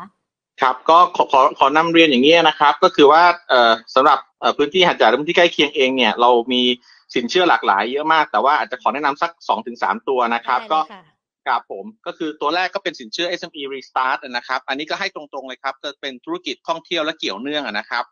[0.62, 6.62] ครับก็ขอขอขอนำเรียนอย่างนี้นะครับ ก็คือว่าเอ่อสำหรับเอ่อพื้นที่หัดใหญ่และพื้นที่ใกล้เคียงเองเนี่ยเรามี
[7.14, 11.02] สินเชื่อหลากหลายเยอะมาก แต่ว่าอาจจะขอแนะนำสักสองถึงสามตัวนะครับได้ก็เลยค่ะ
[11.46, 18.04] ครับผมก็คือตัวแรกก็เป็นสินเชื่อ SME Restart นะครับ อันนี้ก็ให้ตรงๆเลยครับจะเป็นธุรกิจท่องเที่ยวและเกี่ยวเนื่องอะนะครับ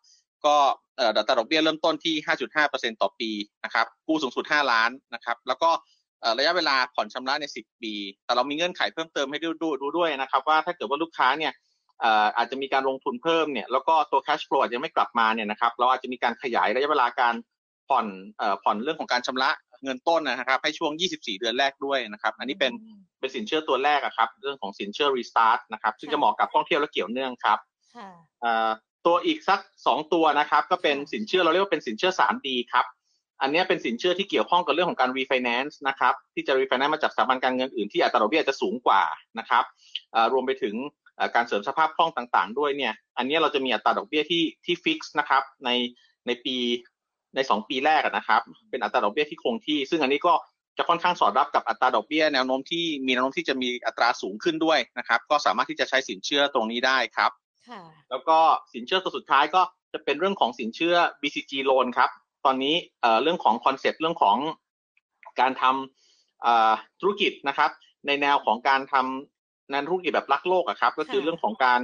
[0.46, 0.56] ก็
[0.96, 2.14] เอ่ออัตราดอกเบี้ยเริ่มต้นที่
[2.58, 3.30] 5.5%ต่อปี
[3.64, 5.70] นะครับกู้สูงสุด 5 ล้านนะครับ แล้วก็
[6.20, 7.92] เอ่อระยะเวลาผ่อนชำระใน 10 ปี
[8.24, 17.34] แต่เรามีเงื่อนไขเพิ่มเติมให้ดูดูดูด้วยนะครับ ว่าถ้าเกิดว่าลูกค้าเนี่ยเอ่ออาจจะมีการลงทุนเพิ่มเนี่ยแล้วก็ตัว cash flow อาจจะไม่กลับมาเนี่ยนะครับเราอาจจะมีการขยายระยะเวลาการ
[17.88, 18.06] ผ่อน
[18.38, 19.50] เอ่อผ่อนเรื่องของการชำระ
[19.84, 22.72] เงินต้นนะครับ ให้ช่วง 24 เดือนแรกด้วยนะครับ อันนี้เป็น
[23.20, 27.58] เป็นสินเชื่อตัวแรกอะครับ เรื่องของสินเชื่อ restart นะครับ ซึ่งจะเหมาะกับท่องเที่ยวและเกี่ยวเนื่องครับ
[27.96, 28.08] ค่ะ
[28.40, 28.70] เอ่อ
[29.06, 32.86] ตัวอีกสักสองตัวนะครับ ก็เป็นสินเชื่อเราเรียกว่าเป็นสินเชื่อ 3D ครับ
[33.42, 39.02] อันเนี้ยเป็นสินเชื่อที่เกี่ยวข้องกับเรื่องของการ refinance นะครับ ที่จะ refinance มาจากสถาบันการเงินอื่นที่อัตราดอกเบี้ยจะสูงกว่า
[39.38, 39.64] นะครับ
[40.12, 40.74] เอ่อรวมไปถึง
[41.09, 45.70] เอ่อการเสริมสภาพคล่องต่างๆ ด้วยเนี่ยอันเนี้ยเราจะมีอัตราดอกเบี้ยที่ที่ fix นะครับใน
[46.26, 46.56] ในปี
[47.34, 50.34] ในสองปีแรกอะนะครับเป็นอัตราดอกเบี้ยที่คงที่ ซึ่งอันนี้ก็
[50.78, 57.30] จะค่อนข้างสอดรับกับอัตราดอกเบี้ยแนวโน้มที่มีแนวโน้มที่จะมีอัตราสูงขึ้นด้วยนะครับก็สามารถที่จะใช้สินเชื่อตรงนี้ได้ครับ
[57.68, 58.38] ค่ะแล้วก็
[58.74, 62.10] สินเชื่อตัวสุดท้ายก็จะเป็นเรื่องของสินเชื่อ BCG loan ครับ
[62.44, 64.36] ตอนนี้เอ่อเรื่องของคอนเซปต์เรื่องของ
[65.40, 67.70] การทำเอ่อธุรกิจนะครับ
[68.06, 69.39] ในแนวของการทำ
[69.72, 71.80] งานธุรกิจแบบรักโลกอะครับ ก็คือค่ะเรื่องของการ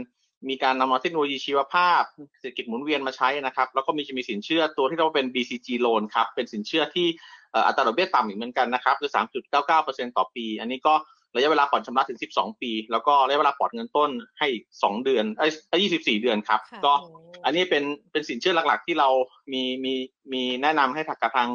[0.49, 2.03] มีการนำเอาเทคโนโลยีชีวภาพ
[2.41, 7.07] เศรษฐกิจหมุนเวียนมาใช้นะครับ แล้วก็มีจะมีสินเชื่อตัวที่เราเป็น BCG loan ครับเป็นสินเชื่อที่
[7.53, 9.11] เอ่ออัตราดอกเบี้ยต่ำอีกเหมือนกันนะครับคือ
[9.59, 10.95] 3.99%ต่อปี อันนี้ก็
[11.37, 17.09] ระยะเวลาผ่อนชำระถึง 12 ปี แล้วก็ระยะเวลาผ่อนเงินต้นให้2เดือนเอ้ย24 เดือนครับค่ะก็โอ้
[17.45, 19.09] อันนี้เป็นเป็นสินเชื่อหลักๆ ที่เรา
[19.53, 19.95] มีมี
[20.33, 21.49] มีแนะนำให้กับทาง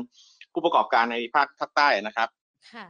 [0.54, 2.30] ผู้ประกอบการในภาคภาคใต้นะครับ
[2.74, 2.86] ค่ะ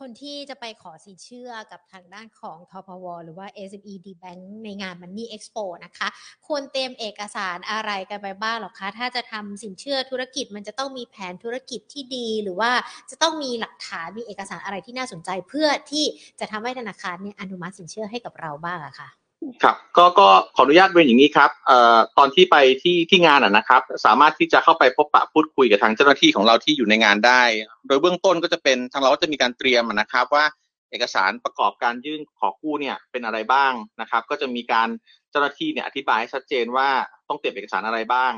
[0.00, 6.08] คนที่จะไปขอสินเชื่อกับทางด้านของทพว หรือว่า SME D Bank ในงาน Money Expo นะคะ
[6.46, 12.70] ควรเตรียมเอกสารอะไรกันไปบ้างหรอคะ ถ้าจะทำสินเชื่อธุรกิจมันจะต้องมีแผนธุรกิจที่ดี หรือว่า
[13.10, 16.04] จะต้องมีหลักฐานมีเอกสารอะไรที่น่าสนใจเพื่อที่
[16.40, 19.25] จะทำให้ธนาคารเนี่ยอนุมัติสินเชื่อให้กับเราบ้างอะค่ะ
[19.62, 27.42] ครับก็ก็ขออนุญาตเรียนอย่างนี้ครับเอ่อตอนที่ไปที่ที่งานอะนะครับ สามารถที่จะเข้าไปพบปะพูดคุยกับทางเจ้าหน้าที่ของเราที่อยู่ในงานได้
[27.86, 30.44] โดยเบื้องต้นก็จะเป็นทางเราก็จะมีการเตรียมนะครับว่า
[30.90, 34.88] เอกสารประกอบการยื่นขอกู้เนี่ยเป็นอะไรบ้างนะครับ ก็จะมีการ
[35.30, 36.88] เจ้าหน้าที่เนี่ยอธิบายให้ชัดเจนว่า
[37.28, 38.32] ต้องเตรียมเอกสารอะไรบ้าง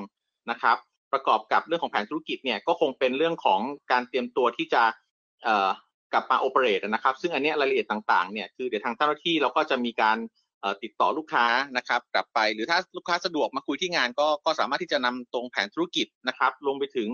[0.51, 0.77] นะครับ
[1.13, 3.61] ประกอบกับเรื่องของแผนธุรกิจเนี่ยก็คงเป็นเรื่องของ
[3.93, 4.83] การเตรียมตัวที่จะ
[5.45, 5.69] เอ่อ
[6.13, 10.19] กลับมาโอเปเรตนะครับ ซึ่งอันเนี้ยรายละเอียดต่างๆเนี่ยคือเดี๋ยวทางเจ้าหน้าที่เราก็จะมีการ
[10.83, 11.47] ติดต่อลูกค้า
[11.77, 17.09] นะครับกลับไป หรือถ้าลูกค้าสะดวกมาคุยที่งานก็ก็สามารถที่จะนำตรงแผนธุรกิจนะครับรวมไปถึง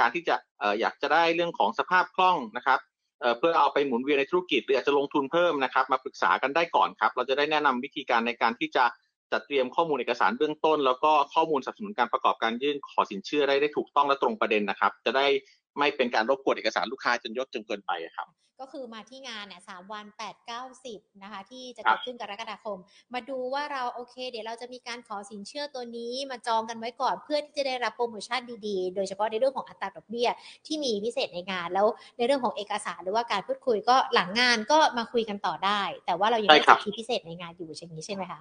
[0.00, 0.36] การที่จะ
[0.80, 2.78] อยากจะได้เรื่องของสภาพคล่องนะครับ
[3.38, 8.84] เพื่อเอาไปหมุนเวียนในธุรกิจหรืออาจจะลงทุนเพิ่มนะครับ มาปรึกษากันได้ก่อนครับ เราจะได้แนะนำวิธีการในการที่จะ
[9.32, 15.26] จัดเตรียมข้อมูลเอกสารเบื้องต้น แล้วก็ข้อมูลสนับสนุนการประกอบการยื่นขอสินเชื่อได้ได้ถูกต้องและตรงประเด็นนะครับ จะได้
[15.78, 18.28] ไม่เป็นการรบกวนเอกสารลูกค้าจนยศจนเกินไปอะครับ
[18.60, 22.78] ก็คือมาที่งานเนี่ยสามวันแปดเก้าสิบนะคะ ที่จะครัเกิบดขึ้นกรกฎาคม
[23.14, 30.28] มาดูว่าเราโอเค เดี๋ยวเราจะมีการขอสินเชื่อตัวนี้มาจองกันไว้ก่อนเพื่อที่จะได้รับโปรโมชั่นดีๆ โดยเฉพาะในเรื่องของอัตราดอกเบี้ย
[30.66, 38.40] ที่มีพิเศษในงานแล้วในเรื่องของเอกสารหรือว่าการพูดคุยก็หลังงานก็มาคุยกันต่อได้ แต่ว่าเรายังใช่ได้ครัสิบทธิพิเศษในงานอยู่ใช่ไหมใช่ไหมคะ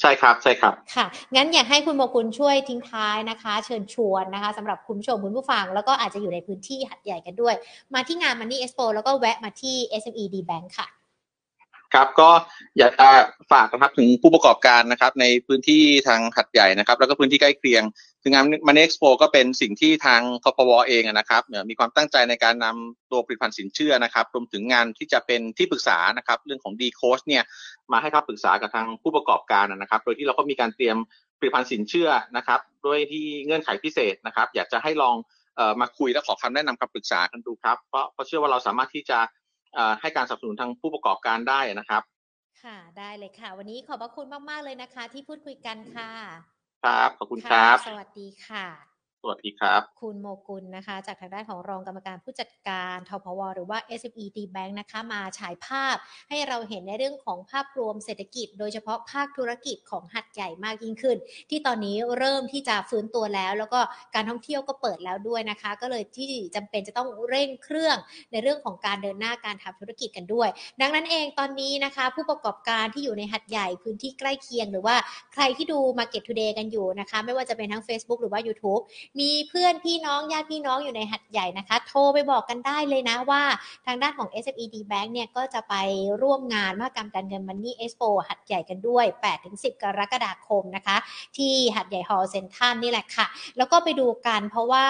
[0.00, 7.54] ใช่ครับใช่ครับค่ะ งั้นอยากให้คุณโมกุลช่วยทิ้งท้ายนะคะ เชิญชวนนะคะสำหรับคุณผู้ชมคุณผู้ฟัง แล้วก็อาจจะอยู่ในพื้นที่หัดใหญ่กันด้วย
[7.94, 10.88] มาที่งาน Money Expo แล้วก็แวะมาที่ SME D Bank ค่ะ
[11.94, 12.30] ครับก็
[12.78, 13.08] อยากจะ
[13.52, 17.82] ฝากนะครับถึงผู้ประกอบการนะครับ ในพื้นที่ทางหัดใหญ่นะครับ แล้วก็พื้นที่ใกล้เคียง
[18.28, 27.44] จงานมันเอ็กซ์โปก็เป็นสิ่งที่ทางคพวเองนะครับมีความตั้งใจในการนำตัวผลิตภัณฑ์สินเชื่อนะครับรวมถึงงานที่จะเป็นที่ปรึกษานะครับเรื่องของ D Coach เนี่ย
[27.92, 30.96] มาให้คำปรึกษากับทางผู้ประกอบการนะครับ โดยที่เราก็มีการเตรียม
[31.38, 35.14] ผลิตภัณฑ์สินเชื่อนะครับด้วยที่เงื่อนไขพิเศษนะครับ อยากจะให้ลอง
[35.80, 39.18] มาคุยและขอคำแนะนำคำปรึกษากันดูครับเพราะเพราะเชื่อว่าเราสามารถที่จะ
[40.00, 42.02] ให้การสนับสนุนทางผู้ประกอบการได้นะครับ
[42.62, 55.96] ค่ะได้เลยค่ะ วันนี้ขอบพระคุณมาก ๆ เลยนะคะ ที่พูดคุยกันค่ะ ครับ ขอบคุณครับสวัสดีค่ะ สวัสดีครับ คุณโมกุลนะคะ จากทางด้านของรองกรรมการผู้จัดการทพว หรือว่า SME D Bank นะคะมาฉายภาพ
[56.28, 61.16] ให้เราเห็นในเรื่องของภาพรวมเศรษฐกิจ โดยเฉพาะภาคธุรกิจของหัดใหญ่มากยิ่งขึ้น
[61.50, 63.80] ที่ตอนนี้เริ่มที่จะฟื้นตัวแล้ว แล้วก็
[64.14, 67.96] การท่องเที่ยวก็เปิดแล้วด้วยนะคะ ก็เลยที่จำเป็นจะต้องเร่งเครื่อง
[68.32, 70.48] ในเรื่องของการเดินหน้าการทำธุรกิจกันด้วย
[70.80, 74.96] ดังนั้นเองตอนนี้นะคะ ผู้ประกอบการที่อยู่ในหัดใหญ่พื้นที่ใกล้เคียง หรือว่า
[75.32, 78.82] ใครที่ดู Market Today กันอยู่นะคะ ไม่ว่าจะเป็นทั้ง Facebook หรือว่า YouTube
[79.20, 83.42] มีเพื่อนพี่น้องญาติพี่น้องอยู่ในหัดใหญ่นะคะ โทรไปบอกกันได้เลยนะว่า
[83.86, 85.74] ทางด้านของ SME D Bank เนี่ยก็จะไป
[86.22, 89.04] ร่วมงานมหกรรมการเงิน Money Expo หัดใหญ่กันด้วย
[89.44, 90.96] 8-10 กรกฎาคมนะคะ
[91.36, 93.26] ที่หัดใหญ่ฮอลล์เซ็นทรัลนี่แหละค่ะ
[93.58, 94.84] แล้วก็ไปดูกันเพราะว่า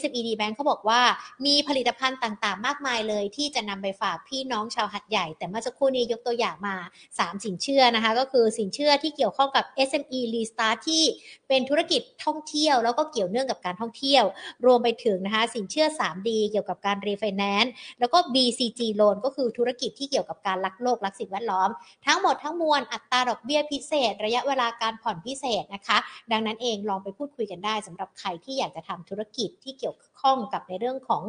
[0.00, 1.00] SME D Bank เขาบอกว่า
[1.46, 6.76] มีผลิตภัณฑ์ต่างๆ มากมายเลย ที่จะนำไปฝากพี่น้องชาวหาดใหญ่ แต่เมื่อสักครู่นี้ยกตัวอย่างมา
[7.10, 11.02] 3 สินเชื่อนะคะ ก็คือสินเชื่อที่เกี่ยวข้องกับ SME Restart ที่
[11.48, 14.24] เป็นธุรกิจท่องเที่ยว แล้วก็เกี่ยวเนื่องกับการท่องเที่ยว
[14.66, 21.68] รวมไปถึงนะคะสินเชื่อ 3D เกี่ยวกับการรีไฟแนนซ์แล้วก็ BCG loan ก็คือธุรกิจที่เกี่ยวกับการรักโลกรักสิ่งแวดล้อม
[22.06, 25.98] ทั้งหมดทั้งมวลอัตราดอกเบี้ยพิเศษ ระยะเวลาการผ่อนพิเศษนะคะ
[26.32, 31.22] ดังนั้นเองลองไปพูดคุยกันได้สำหรับใครที่อยากจะทำธุรกิจที่เกี่ยวข้องกับในเรื่องของ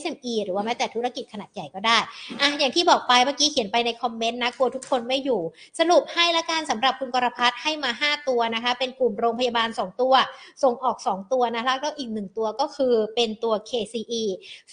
[0.00, 1.98] SME หรือว่าแม้แต่ธุรกิจขนาดใหญ่ก็ได้
[2.40, 5.40] อะอย่างที่บอกไปเมื่อกี้เขียนไปในคอมเมนต์นะกลัวทุกคนไม่อยู่
[5.78, 10.14] สรุปให้ละกันสำหรับคุณกรพัฒน์ให้มา 5 ตัวนะคะ เป็นกลุ่มโรงพยาบาล 2 ตัว
[10.62, 14.24] ส่งออก 2 ตัวนะคะแล้วก็อีก1ตัวก็คือเป็นตัว KCE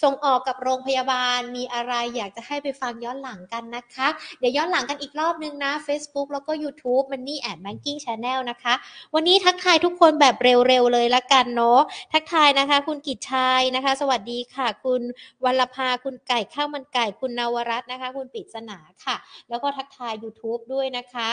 [0.02, 8.74] ส่งออกกับโรงพยาบาลมีอะไรอยากจะให้ไปฟังย้อนหลังกันนะคะ เดี๋ยวย้อนหลังกันอีกรอบนึงนะ Facebook แล้วก็ YouTube Money and Banking Channel นะคะ
[9.14, 11.80] วันนี้ทักทายทุกคนแบบเร็วๆเลยละกันเนาะ
[12.12, 15.02] ทักทายนะคะ คุณกิจชัยนะคะ สวัสดีค่ะ คุณ
[15.44, 19.16] วัลภาคุณไก่ข้าวมันไก่คุณนวรัตน์นะคะ คุณปริศนาค่ะ
[19.48, 21.30] แล้วก็ทักทาย YouTube ด้วยนะคะ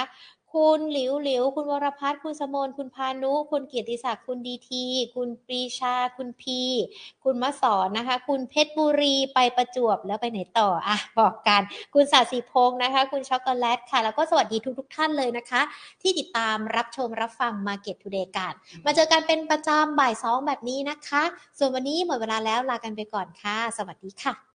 [0.58, 4.84] คุณหลิวหลิว คุณวรพัฒน์คุณสมนคุณพานุ คุณเกียรติศักดิ์ คุณดีที
[5.16, 6.62] คุณปรีชา คุณพี
[7.24, 11.62] คุณมะสอนนะคะ คุณเพชรบุรีไปประจวบแล้วไปไหนต่ออะบอกกัน
[11.94, 15.62] คุณสาสีพงษ์นะคะ คุณช็อกโกแลตค่ะ แล้วก็สวัสดีทุกๆทท่านเลยนะคะ
[16.02, 18.54] ที่ติดตามรับชมรับฟัง Market Today กัน
[18.86, 21.24] มาเจอกันเป็นประจำบ่ายสองแบบนี้นะคะ
[21.58, 24.46] ส่วนวันนี้หมดเวลาแล้วลากันไปก่อนค่ะ สวัสดีค่ะ